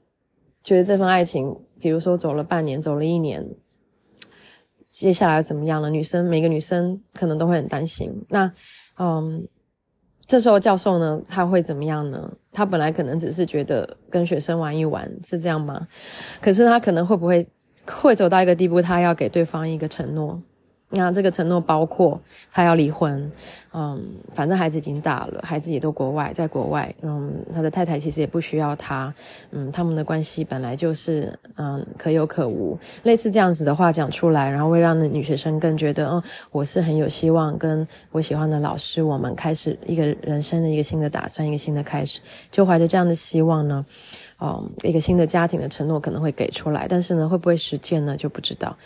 [0.63, 3.45] 觉得这份爱情，比如说走了半年，走了一年，
[4.95, 5.89] 接下来怎么样了？
[5.89, 8.09] 女生每个女生可能都会很担心。
[8.29, 8.49] 那，
[8.97, 9.45] 嗯。
[10.27, 12.31] 这时候教授呢，他会怎么样呢？
[12.51, 15.87] 他本来可能只是觉得跟学生玩一玩，是这样吗？
[16.41, 17.47] 可是他可能会不会
[17.85, 20.41] 会走到一个地步，他要给对方一个承诺。
[20.89, 22.19] 那这个承诺包括
[22.51, 23.29] 他要离婚，
[23.73, 24.01] 嗯，
[24.33, 29.13] 反正孩子已经大了，孩子也都国外，在国外，嗯，他的太太其实也不需要他，
[29.51, 42.21] 嗯，他们的关系本来就是，嗯，可有可无，类似这样子的话讲出来，然后会让那女学生更觉得，嗯，我是很有希望，跟我喜欢的老师，我们开始一个人生的一个新的打算，一个新的开始，
[42.51, 43.85] 就怀着这样的希望呢，
[44.39, 48.77] 嗯，一个新的家庭的承诺可能会给出来，但是呢，会不会实践呢，就不知道。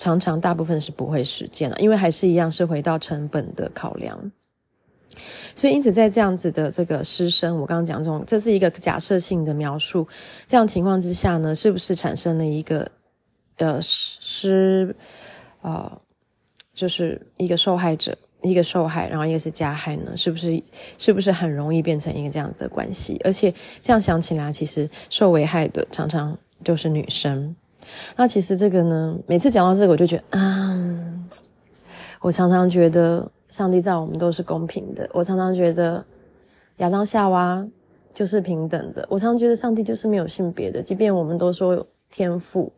[0.00, 4.18] 常常大部分是不会实践的，因为还是一样是回到成本的考量。
[5.54, 10.08] 所以因此在这样子的这个师生，我刚刚讲这种，这是一个假设性的描述。
[10.46, 12.90] 这样情况之下呢，是不是产生了一个
[13.58, 14.96] 呃施
[15.60, 16.00] 呃，
[16.72, 20.16] 就是一个受害者，一个受害，然后一个是加害呢？
[20.16, 20.62] 是不是
[20.96, 23.20] 是不是很容易变成一个这样子的关系？
[23.22, 27.54] 而且这样想起来，其实受危害的常常就是女生。
[28.16, 30.78] 那其实这个呢，每次讲到这个，我就觉得，啊，
[32.20, 35.08] 我常常觉得上帝在我们都是公平的。
[35.12, 36.04] 我常常觉得
[36.78, 37.66] 亚当夏娃
[38.12, 39.06] 就是平等的。
[39.08, 42.72] 我常常觉得上帝就是没有性别的，即便我们都说有天赋，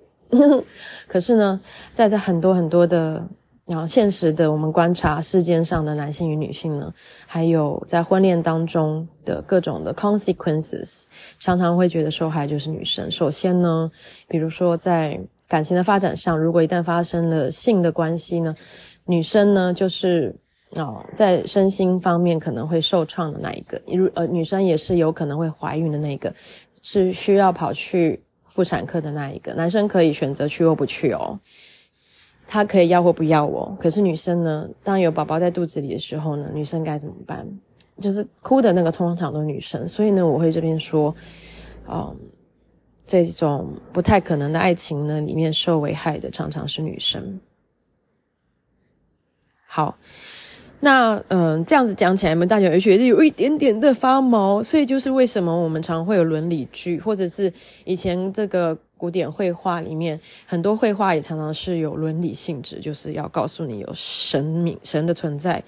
[1.09, 1.61] 可是呢，
[1.93, 3.27] 在这很多很多的。
[3.73, 6.93] 然后，现实的我们观察世间上的男性与女性呢，
[7.27, 11.07] 还有在婚恋当中的各种的 consequences，
[11.39, 13.11] 常常会觉得受害就是女生。
[13.11, 13.91] 首先呢，
[14.29, 18.55] 比如说在感情的发展上，如果一旦发生了性的关系呢，
[19.07, 20.37] 女生呢就是
[20.73, 26.31] 哦，在身心方面可能会受创的那一个，如呃，女生也是有可能会怀孕的那一个，
[26.83, 29.55] 是需要跑去妇产科的那一个。
[29.55, 31.41] 男生可以选择去或不去哦。
[32.53, 34.69] 他可以要或不要我，可是女生呢？
[34.85, 37.49] 当有宝宝在肚子里的时候呢，女生该怎么办？
[37.99, 41.15] 就是哭的那个通常都是女生，所以呢，我会这边说，
[41.89, 42.15] 嗯，
[43.07, 47.41] 这种不太可能的爱情呢，里面受危害的常常是女生。
[49.67, 49.97] 好。
[50.85, 57.53] 那嗯，这样子讲起来，你们大家也觉得有一点点的发毛，所以就是为什么我们常会有伦理剧，或者是
[57.85, 65.63] 以前这个古典绘画里面很多绘画也常常是有伦理性质，就是要告诉你有神明、神的存在，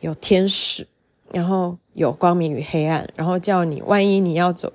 [0.00, 0.86] 有天使，
[1.30, 4.72] 然后有光明与黑暗，然后叫你万一你要走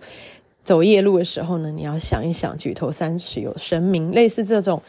[0.64, 4.80] 走夜路的时候呢，你要想一想，举头三尺有神明，类似这种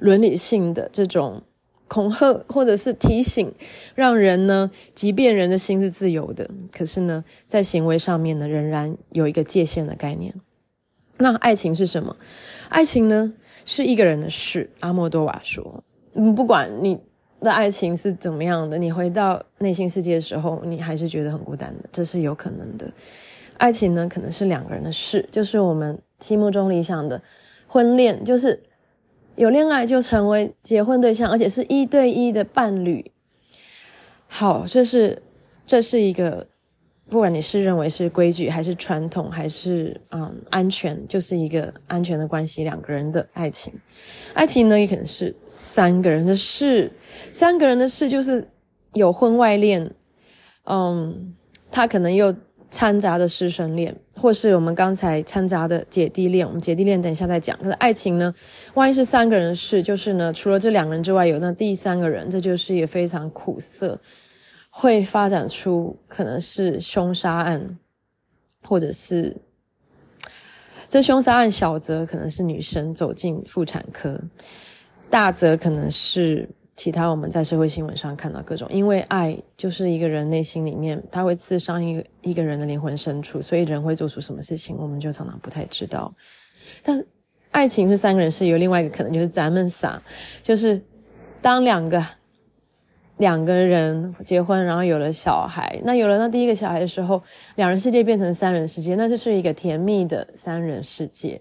[0.00, 1.40] 伦理性的这种。
[1.86, 3.52] 恐吓或者是提醒，
[3.94, 10.34] 让人呢，即便人的心是自由的，可是呢，在行为上面呢，仍然有一个界限的概念。
[11.18, 12.16] 那爱情是什么？
[12.70, 13.32] 爱情呢，
[13.64, 14.68] 是一个人的事。
[14.80, 16.98] 阿莫多瓦说：“嗯，不管你
[17.40, 22.90] 的爱情是怎么样的，你回到内心世界的时候，你还是觉得很孤单的，这是有可能的。
[23.58, 27.22] 爱情呢，可能是两个人的事，就是我们心目中理想的
[27.68, 28.60] 婚恋，就是。”
[29.36, 33.10] 有恋爱就成为结婚对象，而且是一对一的伴侣。
[34.26, 35.22] 好，这是
[35.66, 36.46] 这是一个，
[37.08, 43.72] 不管你是认为是规矩，还是传统，还是嗯安全，就是一个安全的关系，两个人的爱情。
[44.32, 46.92] 爱情呢，也可能是三个人的事，
[47.32, 48.48] 三个人的事就是
[48.92, 49.90] 有婚外恋，
[50.64, 51.34] 嗯，
[51.70, 52.34] 他可能又。
[52.74, 57.56] 掺杂的师生恋，或是我们刚才掺杂的姐弟恋，我们姐弟恋等一下再讲。
[57.58, 58.34] 可是爱情呢，
[58.74, 64.00] 万一是三个人的事，就是呢，除了这两个人之外，有那第三个人，这就是也非常苦涩，
[64.70, 67.78] 会发展出可能是凶杀案，
[68.62, 69.36] 或者是
[70.88, 74.20] 这凶杀案小则可能是女生走进妇产科，
[75.08, 76.48] 大则可能是。
[76.76, 86.12] 其他我们在社会新闻上看到各种，因为爱就是一个人内心里面，他会刺伤一一个人的灵魂深处，所以人会做出什么事情，我们就常常不太知道。
[86.82, 87.04] 但
[87.52, 90.02] 爱情是三个人是有另外一个可能，就是咱们仨，
[90.42, 90.82] 就是
[91.40, 92.04] 当两个
[93.18, 97.22] 两个人结婚，然后有了小孩，那有了那第一个小孩的时候，
[97.54, 101.40] 两人世界变成三人世界，那就是一个甜蜜的三人世界。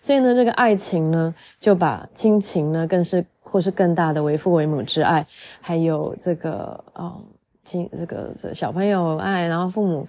[0.00, 3.24] 所以呢，这个爱情呢，就把亲情呢，更是。
[3.50, 5.26] 或是更大的为父为母之爱，
[5.60, 7.16] 还有这个啊，
[7.64, 10.06] 亲这个小朋友爱，然后父母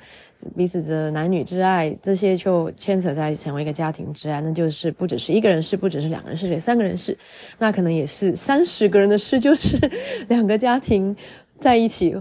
[0.55, 7.17] 彼此的男女之爱，这些就牵扯在成为一个家庭之爱，那就是不只是一个人事，不只是两个人事，是三个人事，
[7.57, 9.77] 那可能也是三十个人的事，就是
[10.29, 11.15] 两个家庭
[11.59, 12.15] 在一起。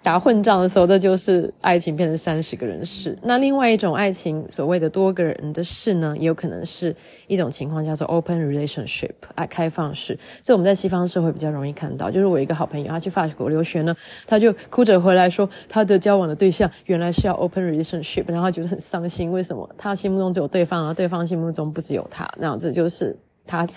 [0.00, 3.18] 打混战的时候，那就是爱情变成三十个人事。
[3.22, 6.94] 那另外一种爱情，所谓的多个人的事呢，也有可能是
[7.26, 10.18] 一种情况，叫做 open relationship，爱开放式。
[10.42, 12.10] 这我们在西方社会比较容易看到。
[12.10, 13.94] 就是我一个好朋友，他去法国留学呢，
[14.26, 19.30] 他就哭着回来说，他的交往的对象原来是要 open relationship，然后他觉得很伤心。
[19.30, 19.68] 为什么？
[19.76, 22.26] 他心目中只有对方，而对方心目中不只有他。
[22.38, 23.68] 那这就是他。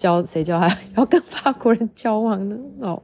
[0.00, 2.56] 教谁教他 要跟法国人交往呢？
[2.80, 3.00] 哦，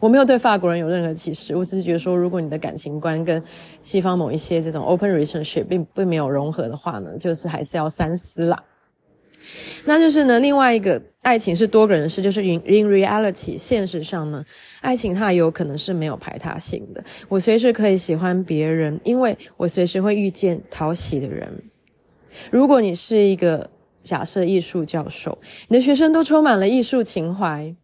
[0.00, 3.42] 我没有对法国人有任何歧视，我只是觉得说，如果你的感情观跟
[3.82, 8.64] 西方某一些这种 open relationship 并并没有融合的话呢，就是还是要三思啦。
[9.84, 14.42] 那就是呢，另外一个爱情是多个人事，就是 in in reality 现实上呢，
[14.80, 17.04] 爱情它有可能是没有排他性的。
[17.28, 21.46] 我随时可以喜欢别人，因为我随时会遇见讨喜的人。
[22.50, 23.68] 如果你是一个。
[24.08, 25.36] 假设艺术教授，
[25.68, 27.74] 你的学生都充满了艺术情怀，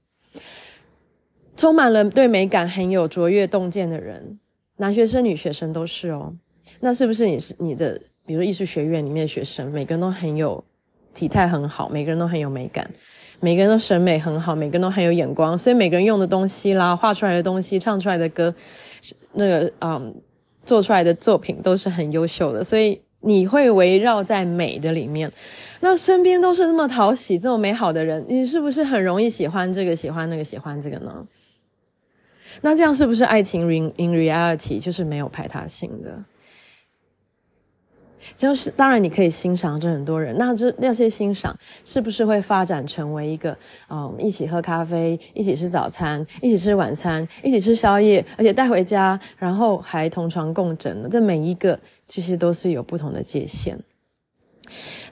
[1.54, 4.38] 充满了对美感很有卓越洞见的人，
[4.78, 6.34] 男学生、女学生都是哦。
[6.80, 10.64] 那是不是你是你的，比如艺术学院里面的学生，每个人都很有
[11.12, 12.90] 体态很好，每个人都很有美感，
[13.40, 18.54] 每个人都审美很好，每个人都很有眼光，所以每个人用的东西啦，画出来的东西，唱出来的歌，
[19.34, 20.14] 那个嗯，
[20.64, 22.98] 做出来的作品都是很优秀的，所以。
[23.24, 25.30] 你会围绕在美的里面，
[25.80, 31.26] 那身边都是这么讨喜、这么美好的人，你是不是很容易喜欢这个、喜欢那个、喜欢这个呢？
[32.60, 36.22] 那这样是不是爱情 in in reality 就是没有排他性的？
[38.36, 43.54] 就是当然你可以欣赏这很多人，那这那些欣赏是不是会发展成为一个
[43.90, 51.08] 嗯，一起喝咖啡，一起吃早餐，一起吃晚餐，一起吃宵夜，而且带回家，然后还同床共枕呢？
[51.10, 53.78] 这每一个其实都是有不同的界限。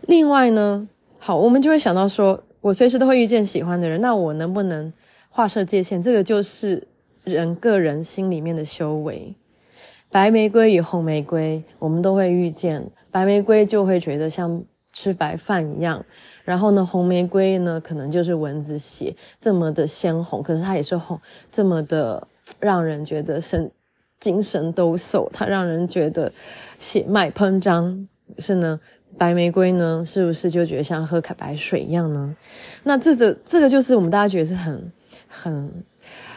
[0.02, 4.92] 另外呢，好，我们就会想到说，我随时都会遇见喜欢的人，那我能不能
[5.28, 6.02] 划设界限？
[6.02, 6.88] 这个就是
[7.24, 9.34] 人个人心里面的修为。
[10.10, 12.90] 白玫瑰与红玫瑰，我们都会遇见。
[13.10, 16.04] 白玫瑰就会觉得像吃白饭一样，
[16.44, 21.18] 然后呢，红玫瑰呢，可能就是蚊子血这么的鲜红，可是它也是红，
[21.50, 22.28] 这么的
[22.60, 23.70] 让人觉得神
[24.22, 26.32] 精神抖擞，它让人觉得
[26.78, 28.08] 血脉喷张。
[28.38, 28.80] 是呢，
[29.18, 32.34] 白玫瑰呢，是不是就觉得像喝开白水一样呢？
[32.84, 34.90] 那这个这个就是我们大家觉得是很
[35.28, 35.84] 很。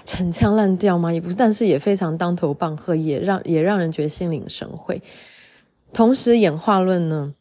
[0.07, 1.11] 陈腔滥调吗？
[1.11, 5.01] 也不是，但是也非常当头棒喝，也让也让人觉得心领神会。
[5.93, 7.33] 同时，演化论呢，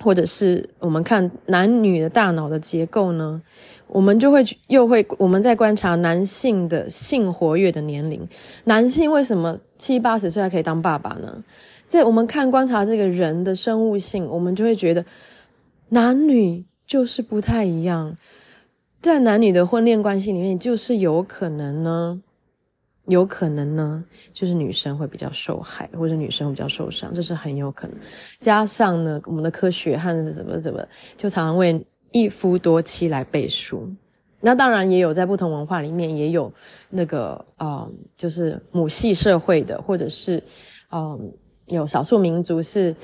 [0.00, 3.40] 或者是我们看男女的大脑的结构呢，
[3.86, 8.28] 我们就会又会我们在观察男性的性活跃的年龄，
[8.64, 11.44] 男性为什么七八十岁还可以当爸爸呢？
[11.86, 15.04] 在我们看观察这个人的生物性，我们就会觉得
[15.90, 18.16] 男女就是不太一样。
[19.00, 22.20] 在男女的婚恋关系里面，就是有可能呢，
[23.06, 27.96] 有可能呢，就是女生会比较受害，或者女生比较受伤，这是很有可能。
[28.40, 30.84] 加上呢，我们的科学和怎么怎么，
[31.16, 33.88] 就常常为一夫多妻来背书。
[34.46, 36.52] 那当然也有在不同文化里面也有
[36.88, 40.40] 那个，嗯，就是母系社会的，或者是
[40.92, 41.32] 嗯，
[41.66, 42.94] 有少数民族是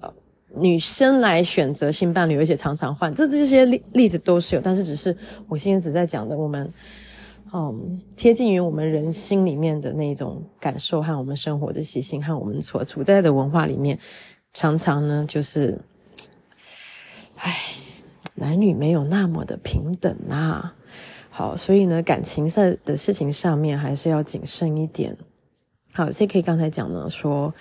[0.00, 0.12] 呃。
[0.52, 5.16] 女生来选择性伴侣，而且常常换，这这些例例子都是有，但是只是
[5.48, 6.70] 我现在只在讲的我们，
[7.54, 13.96] 嗯，贴近于我们人心里面的那种感受和我们生活的习性和我们所处在的文化里面，
[14.52, 15.78] 常常呢就是，
[17.36, 17.56] 唉，
[18.34, 20.74] 男女没有那么的平等啊。
[21.30, 25.16] 好，所以呢，感情上的事情上面还是要谨慎一点。
[25.92, 27.54] 好，所以可以刚才讲呢说。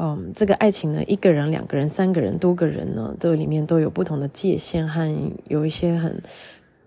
[0.00, 6.22] 嗯，这个爱情呢，一个人、两个人、三个人、多个人呢，这里面都有不同的界限和有一些很、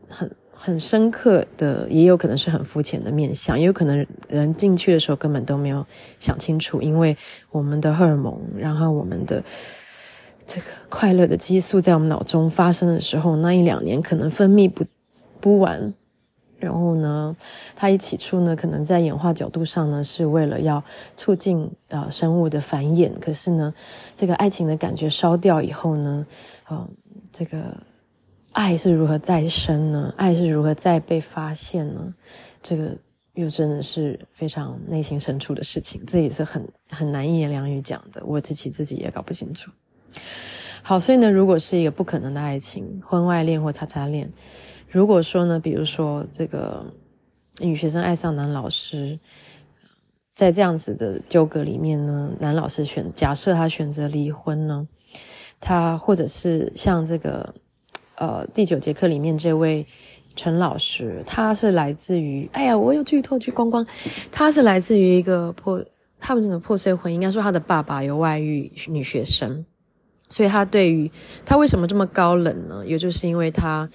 [0.07, 5.85] 很、很深刻的，也有可能是很肤浅的面相，也有可能人进去的时候根本都没有
[6.21, 7.17] 想清楚，因为
[7.49, 9.43] 我们的荷尔蒙，然后我们的
[10.47, 14.85] 这个快乐的激素在我们脑中发生的时候，那一两年可能分泌不
[15.41, 15.93] 不完。
[16.61, 17.35] 然后呢，
[17.75, 20.81] 它一起初呢，可能在演化角度上呢，是为了要
[21.15, 23.11] 促进啊、呃、生物的繁衍。
[23.19, 23.73] 可是呢，
[24.13, 26.25] 这个爱情的感觉烧掉以后呢，
[26.65, 26.89] 啊、呃，
[27.33, 27.75] 这个
[28.51, 30.13] 爱是如何再生呢？
[30.15, 32.13] 爱是如何再被发现呢？
[32.61, 32.95] 这个
[33.33, 38.21] 又真的是非常内心深处的事情，这也是很很难一言两语讲的。
[38.25, 39.71] 我自己自己也搞不清楚。
[40.83, 44.31] 好，所以呢，如果是一个不可能的爱情，婚外恋或叉叉恋。
[44.91, 46.85] 如果说呢，比如说这个
[47.59, 49.17] 女学生爱上男老师，
[50.35, 54.85] 在这样子的纠葛里面呢，男老师选假设他选择离婚呢，
[55.61, 57.53] 他或者是像这个
[58.15, 59.87] 呃第九节课里面这位
[60.35, 63.87] 陈老师，他是来自于哎呀，我有剧透剧光光，
[64.29, 65.81] 他是来自于一个破
[66.19, 69.65] 他们这个破碎婚姻，应该说他的爸爸有外遇女学生，
[70.29, 71.09] 所以他对于
[71.45, 72.85] 他为什么这么高冷呢？
[72.85, 73.89] 也就是因为他。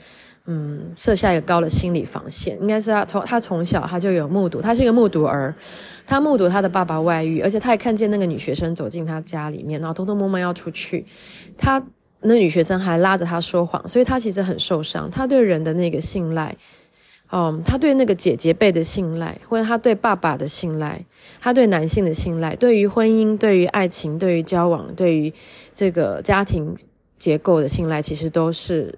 [0.48, 5.52] 嗯，设下一个高的心理防线，应该是他从他从小他就有目睹，他是一个目睹儿，
[6.06, 11.04] 他目睹他的爸爸外遇，而且他也看见那个女学生走进他家里面，然后偷偷摸摸要出去，
[11.58, 11.84] 他
[12.20, 16.56] 那女学生还拉着他说谎，所以他其实很受伤，他对人的那个信赖，
[17.32, 21.04] 嗯，他对那个姐姐辈的信赖，或者他对爸爸的信赖，
[21.40, 25.34] 他对男性的信赖，对于婚姻，对于爱情，对于交往，对于
[25.74, 26.72] 这个家庭
[27.18, 28.96] 结构的信赖，其实都是。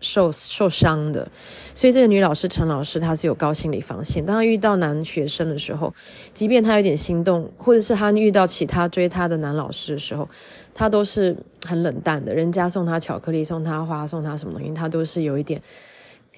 [0.00, 1.30] 受受伤的，
[1.74, 4.24] 所以这个女老师陈老师她是有高心理防线。
[4.24, 5.94] 当她遇到男学生的时候，
[6.32, 10.28] 即便她有点心动，或者是她遇到其他追她的男老师的时候，
[10.72, 11.36] 她都是
[11.66, 12.34] 很冷淡的。
[12.34, 15.60] 人家送她巧克力、送她花、送她什么东西，她都是有一点，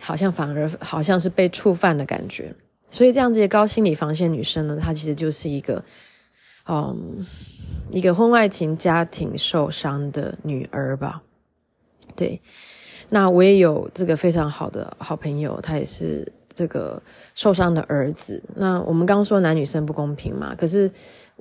[0.01, 2.55] 好像反而好像是被触犯的感觉。
[2.91, 5.85] 所以这样子的高心理防线女生呢，她其实就是一个，
[6.69, 7.25] 嗯，
[7.93, 11.23] 一个婚外情家庭受伤的女儿吧，
[12.17, 12.43] 对。
[13.15, 17.01] 那我也有这个非常好的好朋友，他也是这个
[17.35, 18.43] 受伤的儿子。
[18.57, 20.91] 那我们刚说男女生不公平嘛，可是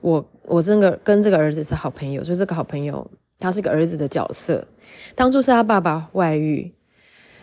[0.02, 3.10] 我我这个跟这个儿子是好朋友，所以这个好朋友
[3.40, 4.68] 他是个儿子的角色。
[5.16, 6.74] 当初是他爸爸外遇，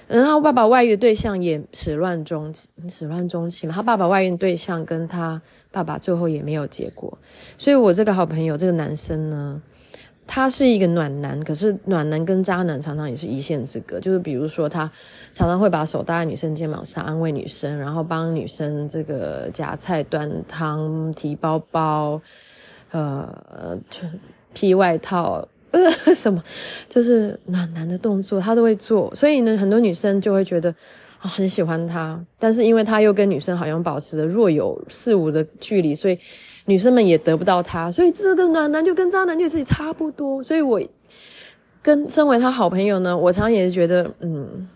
[0.07, 3.73] 然后爸爸外遇对象也始乱终弃，始乱终弃嘛。
[3.73, 7.17] 他爸爸外遇对象跟他爸爸最后也没有结果，
[7.57, 9.63] 所以我这个好朋友这个男生呢。
[10.31, 13.99] 他是一个暖男，可是暖男跟渣男常常也是一线之隔。
[13.99, 14.89] 就是比如说，他
[15.33, 22.21] 常常会把手搭在女生肩膀上安慰女生，然后帮女生这个夹菜、端汤、提包包，
[22.91, 23.77] 呃，
[24.53, 26.45] 披外套，呃， 什么，
[26.91, 29.11] 就是暖男的动作他都会做。
[29.15, 30.69] 所以呢，很多女生就会觉得
[31.21, 36.19] 啊，很喜欢他，但是因为他又跟女生好像保持着若有似无的距离，所以。
[36.69, 40.43] 女生们也得不到他，所以这个暖男就跟渣男就是差不多。
[40.43, 40.79] 所以我
[41.81, 44.69] 跟身为他好朋友呢，我常常也是觉得，嗯，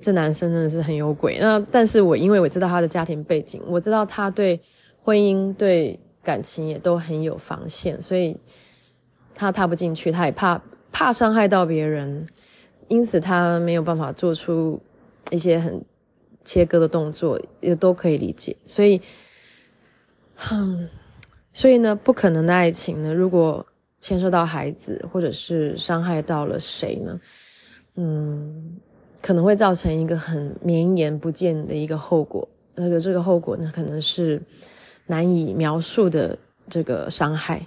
[0.00, 1.38] 这男生真的是很有鬼。
[1.38, 4.58] 那但是我因为我知道他的家庭背景，我知道他对
[5.02, 8.34] 婚姻、对感情也都很有防线，所以
[9.34, 12.26] 他踏不进去，他也怕怕伤害到别人，
[12.88, 14.80] 因此他没有办法做出
[15.30, 15.84] 一些很
[16.42, 18.56] 切割的动作，也都可以理解。
[18.64, 18.98] 所以。
[20.50, 20.88] 嗯，
[21.52, 23.64] 所以呢，不可能的爱情呢，如果
[24.00, 27.20] 牵涉到孩子，或者是伤害到了谁呢？
[27.96, 28.76] 嗯，
[29.20, 32.48] 可能会造成一个很绵延不见的一个后果。
[32.74, 34.40] 那个这个后果呢，可能是
[35.06, 36.38] 难以描述的
[36.70, 37.66] 这个伤害。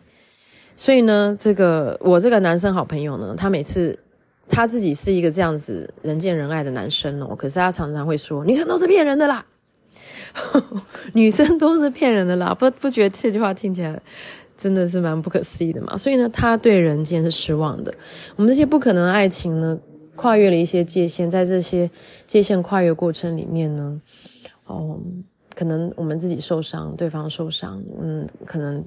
[0.76, 4.00] 所以呢，这个我这个男生好朋友呢，他每次
[4.48, 9.46] 他自己是一个这样子人见人爱的男生哦，可是他常常会说，女生都是骗人的啦。
[11.14, 14.02] 女生都是骗人的啦，不不觉得这句话听起来
[14.58, 15.98] 真的是蛮不可思议的嘛？
[15.98, 17.94] 所以呢，他对人间是失望的。
[18.36, 19.78] 我们这些不可能爱情呢，
[20.16, 21.90] 跨越了一些界限，在这些
[22.26, 24.02] 界限跨越过程里面呢，
[24.66, 25.00] 哦，
[25.56, 28.84] 可能我们自己受伤，对方受伤，嗯，可能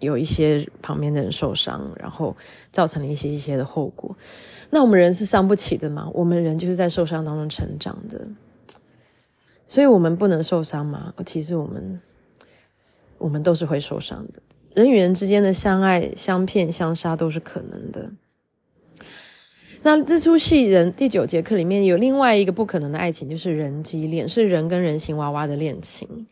[0.00, 2.36] 有一些旁边的人受伤，然后
[2.72, 4.16] 造成了一些一些的后果。
[4.70, 6.08] 那我们人是伤不起的嘛？
[6.12, 8.26] 我们人就是在受伤当中成长的。
[9.68, 11.12] 所以我们不能受伤吗？
[11.26, 12.00] 其实我们，
[13.18, 14.40] 我们都是会受伤的。
[14.74, 18.10] 人与人之间的相爱、相骗、相杀都是可能的。
[19.82, 26.26] 那这出戏人第九节课里面有另外一个不可能的爱情，就是人机恋，是人跟人形娃娃的恋情。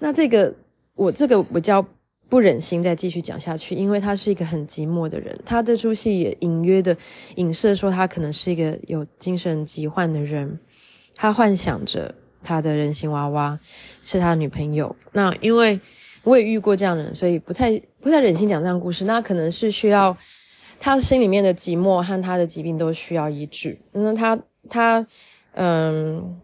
[0.00, 0.52] 那这个
[0.94, 1.86] 我这个比较
[2.28, 5.38] 不忍心再继续讲下去，因为他是一个很寂寞的人。
[5.44, 6.96] 他这出戏也隐约的
[7.36, 10.58] 影射说，他可能是一个有精神疾患的人，
[11.14, 12.12] 他幻想着。
[12.46, 13.58] 他的人形娃娃
[14.00, 14.94] 是他女朋友。
[15.10, 15.80] 那因为
[16.22, 19.04] 我也遇过这样的人，所以不太不太忍心讲这样故事。
[19.04, 20.16] 那可能是需要
[20.78, 23.76] 他心里面的寂寞和他的疾病都需要医治。
[23.90, 24.38] 那他
[24.70, 25.04] 他
[25.54, 26.40] 嗯，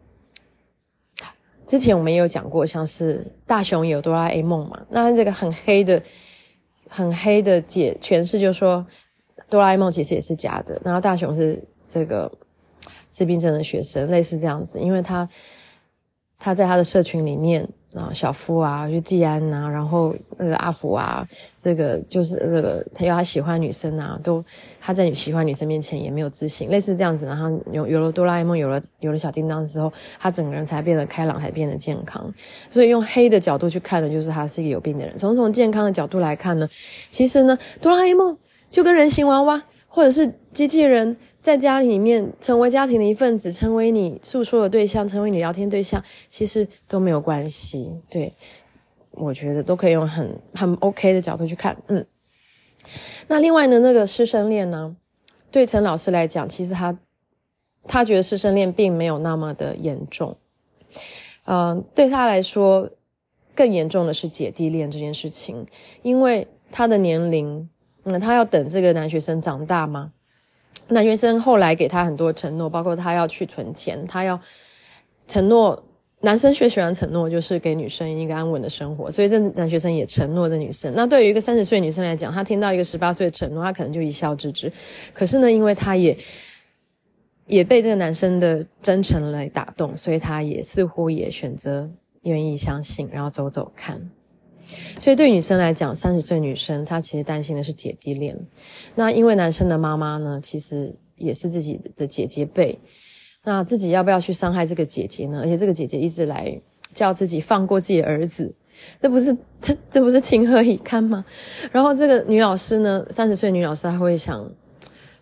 [1.66, 4.84] 之前我们也有讲过，像是大雄有哆啦 A 梦嘛。
[4.90, 6.02] 那这个很黑的
[6.88, 8.84] 很黑的解诠释，就是说
[9.48, 10.80] 哆啦 A 梦其实也是假的。
[10.84, 12.30] 然后大雄是这个
[13.10, 15.28] 自闭症的学生，类似这样子，因为他。
[16.44, 17.64] 他在他的社群里面
[17.94, 21.24] 啊，小夫啊，就季安呐，然后那个阿福啊，
[21.56, 24.44] 这个就是那个他要他喜欢女生啊，都
[24.80, 27.26] 他在喜欢女生面前也没有自信，类似这样子。
[27.26, 32.28] 然后有有了哆啦 A 梦，有了有了小叮当之后，他整个人才变得开朗，才变得健康。
[32.68, 35.16] 所以用黑的角度去看呢，就是他是一个有病的人。
[35.16, 36.68] 从从健康的角度来看呢，
[37.08, 38.36] 其实呢，哆啦 A 梦
[38.68, 41.16] 就跟人形娃娃或者是机器人。
[41.42, 47.92] 在家里面成为家庭的一份子，成为你诉说的对象，成为你聊天对象，其实都没有关系。
[48.08, 48.32] 对，
[49.10, 51.76] 我觉得都可以用很很 OK 的角度去看。
[51.88, 52.06] 嗯，
[53.26, 54.96] 那另外呢，那个师生恋呢，
[55.50, 56.96] 对陈老师来讲，其实他
[57.88, 60.36] 他觉得师生恋并没有那么的严重。
[61.46, 62.88] 嗯、对他来说，
[63.52, 65.66] 更严重的是姐弟恋这件事情，
[66.02, 67.68] 因为他的年龄，
[68.04, 70.12] 嗯，他要等这个男学生长大吗？
[70.88, 74.40] 男学生后来给他很多承诺，包括他要去存钱，他要
[75.26, 75.82] 承诺。
[76.24, 80.92] 男生最喜欢承诺，就是给女生一个安稳的生活，所以这男学生也承诺这女生。
[80.94, 84.72] 那对于一个三十岁女生来讲，她听到一个十八岁的承诺，她可能就一笑置之。
[85.12, 86.16] 可是呢，因为她也
[87.48, 91.90] 也被这个男生的真诚来打动，所以她也似乎也选择
[92.22, 94.08] 愿意相信，然后走走看。
[94.98, 98.38] 所以对女生来讲，三十岁女生她其实担心的是姐弟恋。
[98.94, 102.78] 那因为男生的妈妈呢，其实也是自己的姐姐辈，
[103.44, 105.40] 那自己要不要去伤害这个姐姐呢？
[105.42, 106.60] 而且这个姐姐一直来
[106.94, 108.54] 叫自己放过自己儿子，
[109.00, 111.24] 这不是这 这不是情何以堪吗？
[111.70, 114.50] 然后这个女老师呢，三十岁女老师她会想，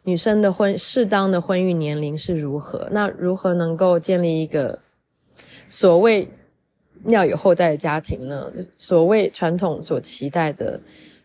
[0.04, 2.88] 女生的婚适当的婚育年龄是如何？
[2.90, 4.80] 那如何能够建立一个
[5.68, 6.28] 所谓？
[7.08, 10.78] 要有后代的家庭呢，所谓传统所期待的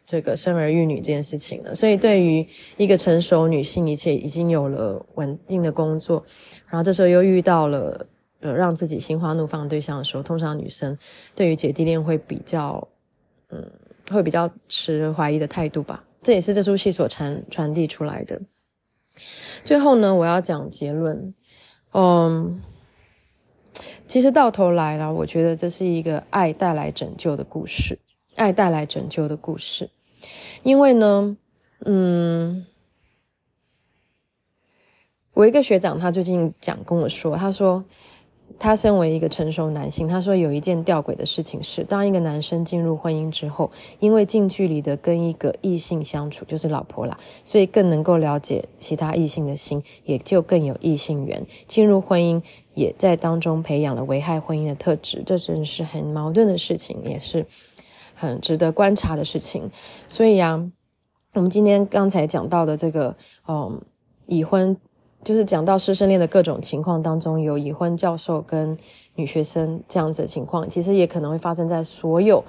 [0.06, 2.48] 这个生儿育女这件事情呢，所以对于
[2.78, 6.24] 一个成熟女性，一切已经有了稳定的工作，
[6.68, 8.08] 然后这时候又遇到了
[8.40, 10.98] 呃让自己心花怒放的对象的时候，通常女生
[11.34, 12.88] 对于姐弟恋会比较
[13.50, 13.70] 嗯
[14.12, 18.40] 会比较持怀疑的态度吧，这也是这出戏所传传递出来的。
[19.64, 21.34] 最后呢，我要讲结论，
[21.92, 22.62] 嗯。
[24.08, 28.00] 其实到头来了，我觉得这是一个爱带来拯救的故事，
[28.36, 29.90] 爱带来拯救的故事。
[30.64, 31.36] 因为呢，
[31.86, 32.66] 嗯，
[35.34, 37.84] 我一个学长他最近讲跟我说，他说
[38.58, 51.46] 他身为一个成熟男性，他说有一件吊诡的事情是，当一个男生进入婚姻之后，因为近距离的跟一个异性相处，就是老婆啦，所以更能够了解其他异性的心，也就更有异性缘。
[51.68, 52.42] 进入婚姻。
[52.76, 57.46] 也在当中培养了危害婚姻的特质，这真是很矛盾的事情，也是
[58.14, 59.72] 很值得观察的事情。
[60.10, 60.70] 所以啊，
[61.36, 63.16] 我们今天刚才讲到的这个，
[63.48, 63.82] 嗯，
[64.28, 64.76] 已婚
[65.26, 68.78] 就是讲到师生恋的各种情况当中，有已婚教授跟
[69.16, 72.42] 女学生这样子的情况，其实也可能会发生在所有，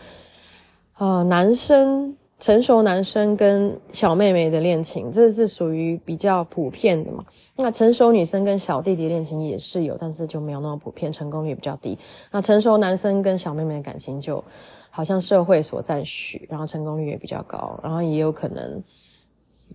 [0.98, 2.16] 呃，男生。
[2.38, 7.24] 成熟男生跟小妹妹的恋情，这是属于比较普遍的嘛。
[7.56, 11.96] 那成熟女生跟小弟弟恋情也是有，但是就没有那么普遍，成功率比较低。
[12.30, 14.44] 那成熟男生跟小妹妹的感情，就
[14.90, 18.82] 好像社会所赞许，然后成功率也比较高，然后也有可能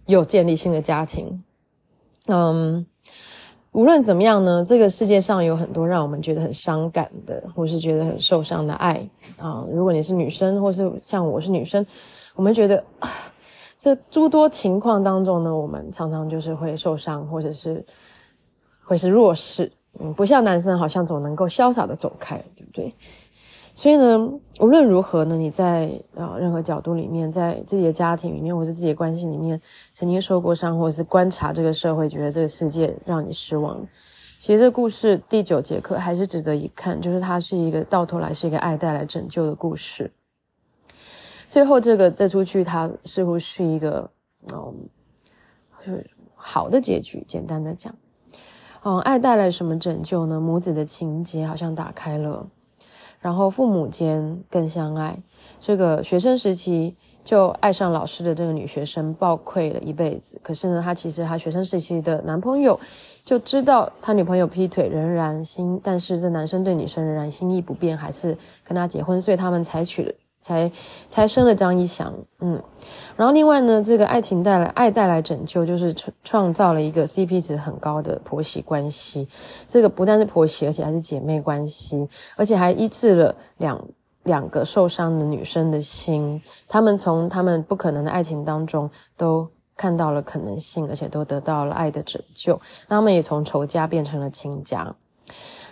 [0.06, 1.44] 有建立新的家庭。
[2.28, 2.86] 嗯，
[3.74, 9.08] 无论怎么样呢，这个世界上有很多让我们觉得很伤感的，或是觉得很受伤的爱
[9.38, 9.66] 啊。
[9.72, 11.86] 如果你是女生，或是像我是女生。
[12.36, 13.10] 我们觉得啊，
[13.78, 17.86] 这诸多情况当中呢，我们常常就是会受伤，或者是
[18.84, 22.94] 会是弱势，嗯，不像男生好像总能够潇洒的走开，对不对？
[23.74, 24.20] 所以呢，
[24.60, 29.60] 无论如何呢，你在啊任何角度里面，在自己的家庭里面，或是自己的关系里面，
[29.94, 33.80] 曾经受过伤，或者是观察这个社会，觉得这个世界让你失望，
[34.40, 40.12] 其实这故事第九节课还是值得一看，就是它是一个到头来是一个爱带来拯救的故事。
[41.48, 44.10] 最后，这个这出剧它似乎是一个
[44.54, 44.74] 嗯，
[45.84, 47.24] 是好的结局。
[47.28, 47.94] 简单的讲，
[48.84, 50.40] 嗯，爱带来什么拯救呢？
[50.40, 52.48] 母子的情节好像打开了，
[53.22, 55.18] 然后父母间更相爱。
[55.60, 60.40] 这个学生时期就爱上老师的这个女学生，抱愧了一辈子。
[60.44, 62.80] 可是呢，她其实她学生时期的男朋友
[63.24, 70.14] 就知道他女朋友劈腿，仍然心，但是这男生对女生仍然心意不变，还是跟他结婚，所以他们采取了。
[70.42, 70.72] 才
[71.08, 72.62] 才生了张一翔，嗯，
[73.16, 79.28] 然后另外呢，这个爱情带来爱带来拯救，就是创创造了一个 CP 值很高的婆媳关系。
[79.68, 83.80] 这个不但是婆媳，而且还是姐妹关系，而且还医治了两
[84.24, 86.42] 两个受伤的女生的心。
[86.68, 92.60] 她们从她们不可能的爱情当中都看到了可能性，而且都得到了爱的拯救。
[92.88, 94.96] 那他们也从仇家变成了亲家。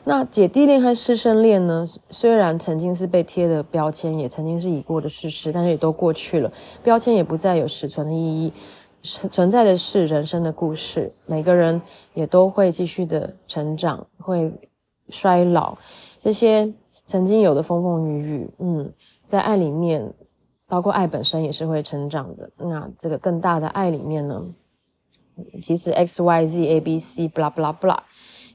[0.05, 1.85] 那姐弟恋和师生恋呢？
[2.09, 8.53] 虽然曾经是被贴的标签，也曾经是已过的事实，但是也都过去了，标签也不再有实存的意义，
[9.03, 11.11] 存在的是人生的故事。
[11.25, 11.79] 每个人
[12.13, 14.51] 也都会继续的成长，会
[15.09, 15.77] 衰老，
[16.17, 16.73] 这些
[17.05, 18.91] 曾经有的风风雨雨，嗯，
[19.25, 20.13] 在爱里面，
[20.65, 22.49] 包括爱本身也是会成长的。
[22.57, 24.43] 那这个更大的爱里面呢，
[25.61, 27.99] 即使 X Y Z A B C blah blah blah。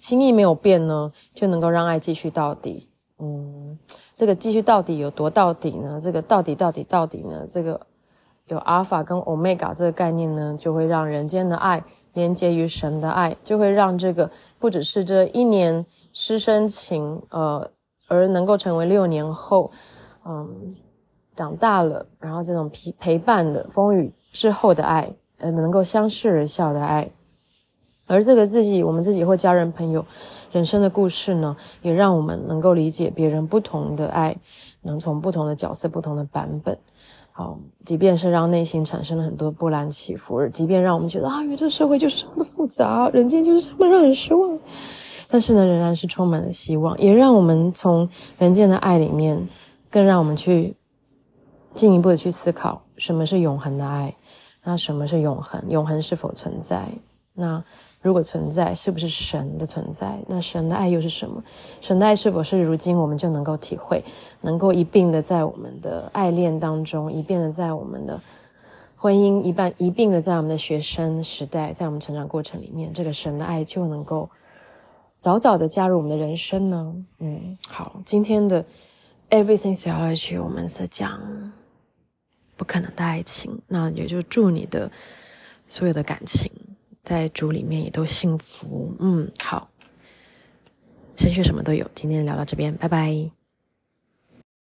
[0.04, 2.90] 心意没有变呢，就能够让爱继续到底。
[3.18, 3.78] 嗯，
[4.14, 5.98] 这个继续到底有多到底呢？
[5.98, 7.46] 这个到底到底到底呢？
[7.48, 7.80] 这个
[8.48, 11.82] 有阿尔法跟欧米伽这个概念呢，就会让人间的爱
[12.12, 17.70] 连接于神的爱，就会让这个不只是这一年师生情，呃，
[18.06, 19.70] 而能够成为六年后，
[20.26, 20.70] 嗯，
[21.34, 27.10] 长大了，然后这种陪陪伴的风雨之后的爱，呃，能够相视而笑的爱。
[28.06, 30.04] 而这个自己，我们自己或家人、朋友
[30.52, 34.36] 人生的故事呢，也让我们能够理解别人不同的爱，
[34.82, 36.76] 能从不同的角色、不同的版本，
[37.32, 44.58] 好，即便是让内心产生了很多波澜起伏，而即便让我们觉得啊，原来这社会就是这么的复杂，人间就是这么让人失望，
[45.26, 49.48] 但是呢，仍然是充满了希望，也让我们从人间的爱里面，
[49.90, 50.76] 更让我们去
[51.72, 54.14] 进一步的去思考什么是永恒的爱，
[54.62, 55.64] 那什么是永恒？
[55.70, 56.86] 永恒是否存在？
[57.36, 57.64] 那
[58.04, 60.18] 如果存在，是不是神的存在？
[60.28, 61.42] 那神的爱又是什么？
[61.80, 64.04] 神的爱是否是如今我们就能够体会，
[64.42, 68.20] 能够一并的在我们的爱恋当中，一并的在我们的
[68.94, 74.28] 婚姻，一半一并的在我们的学生时代，在我们成长过程里面，这个神的爱就能够
[75.18, 76.94] 早早的加入我们的人生呢？
[77.20, 78.62] 嗯，好，今天的
[79.30, 81.18] Everything Theology 我们是讲
[82.54, 84.90] 不可能的爱情，那也就祝你的
[85.66, 86.52] 所有的感情。
[87.04, 89.68] 在主里面也都幸福，嗯，好，
[91.16, 91.88] 神学什么都有。
[91.94, 93.43] 今天聊到这边，拜拜。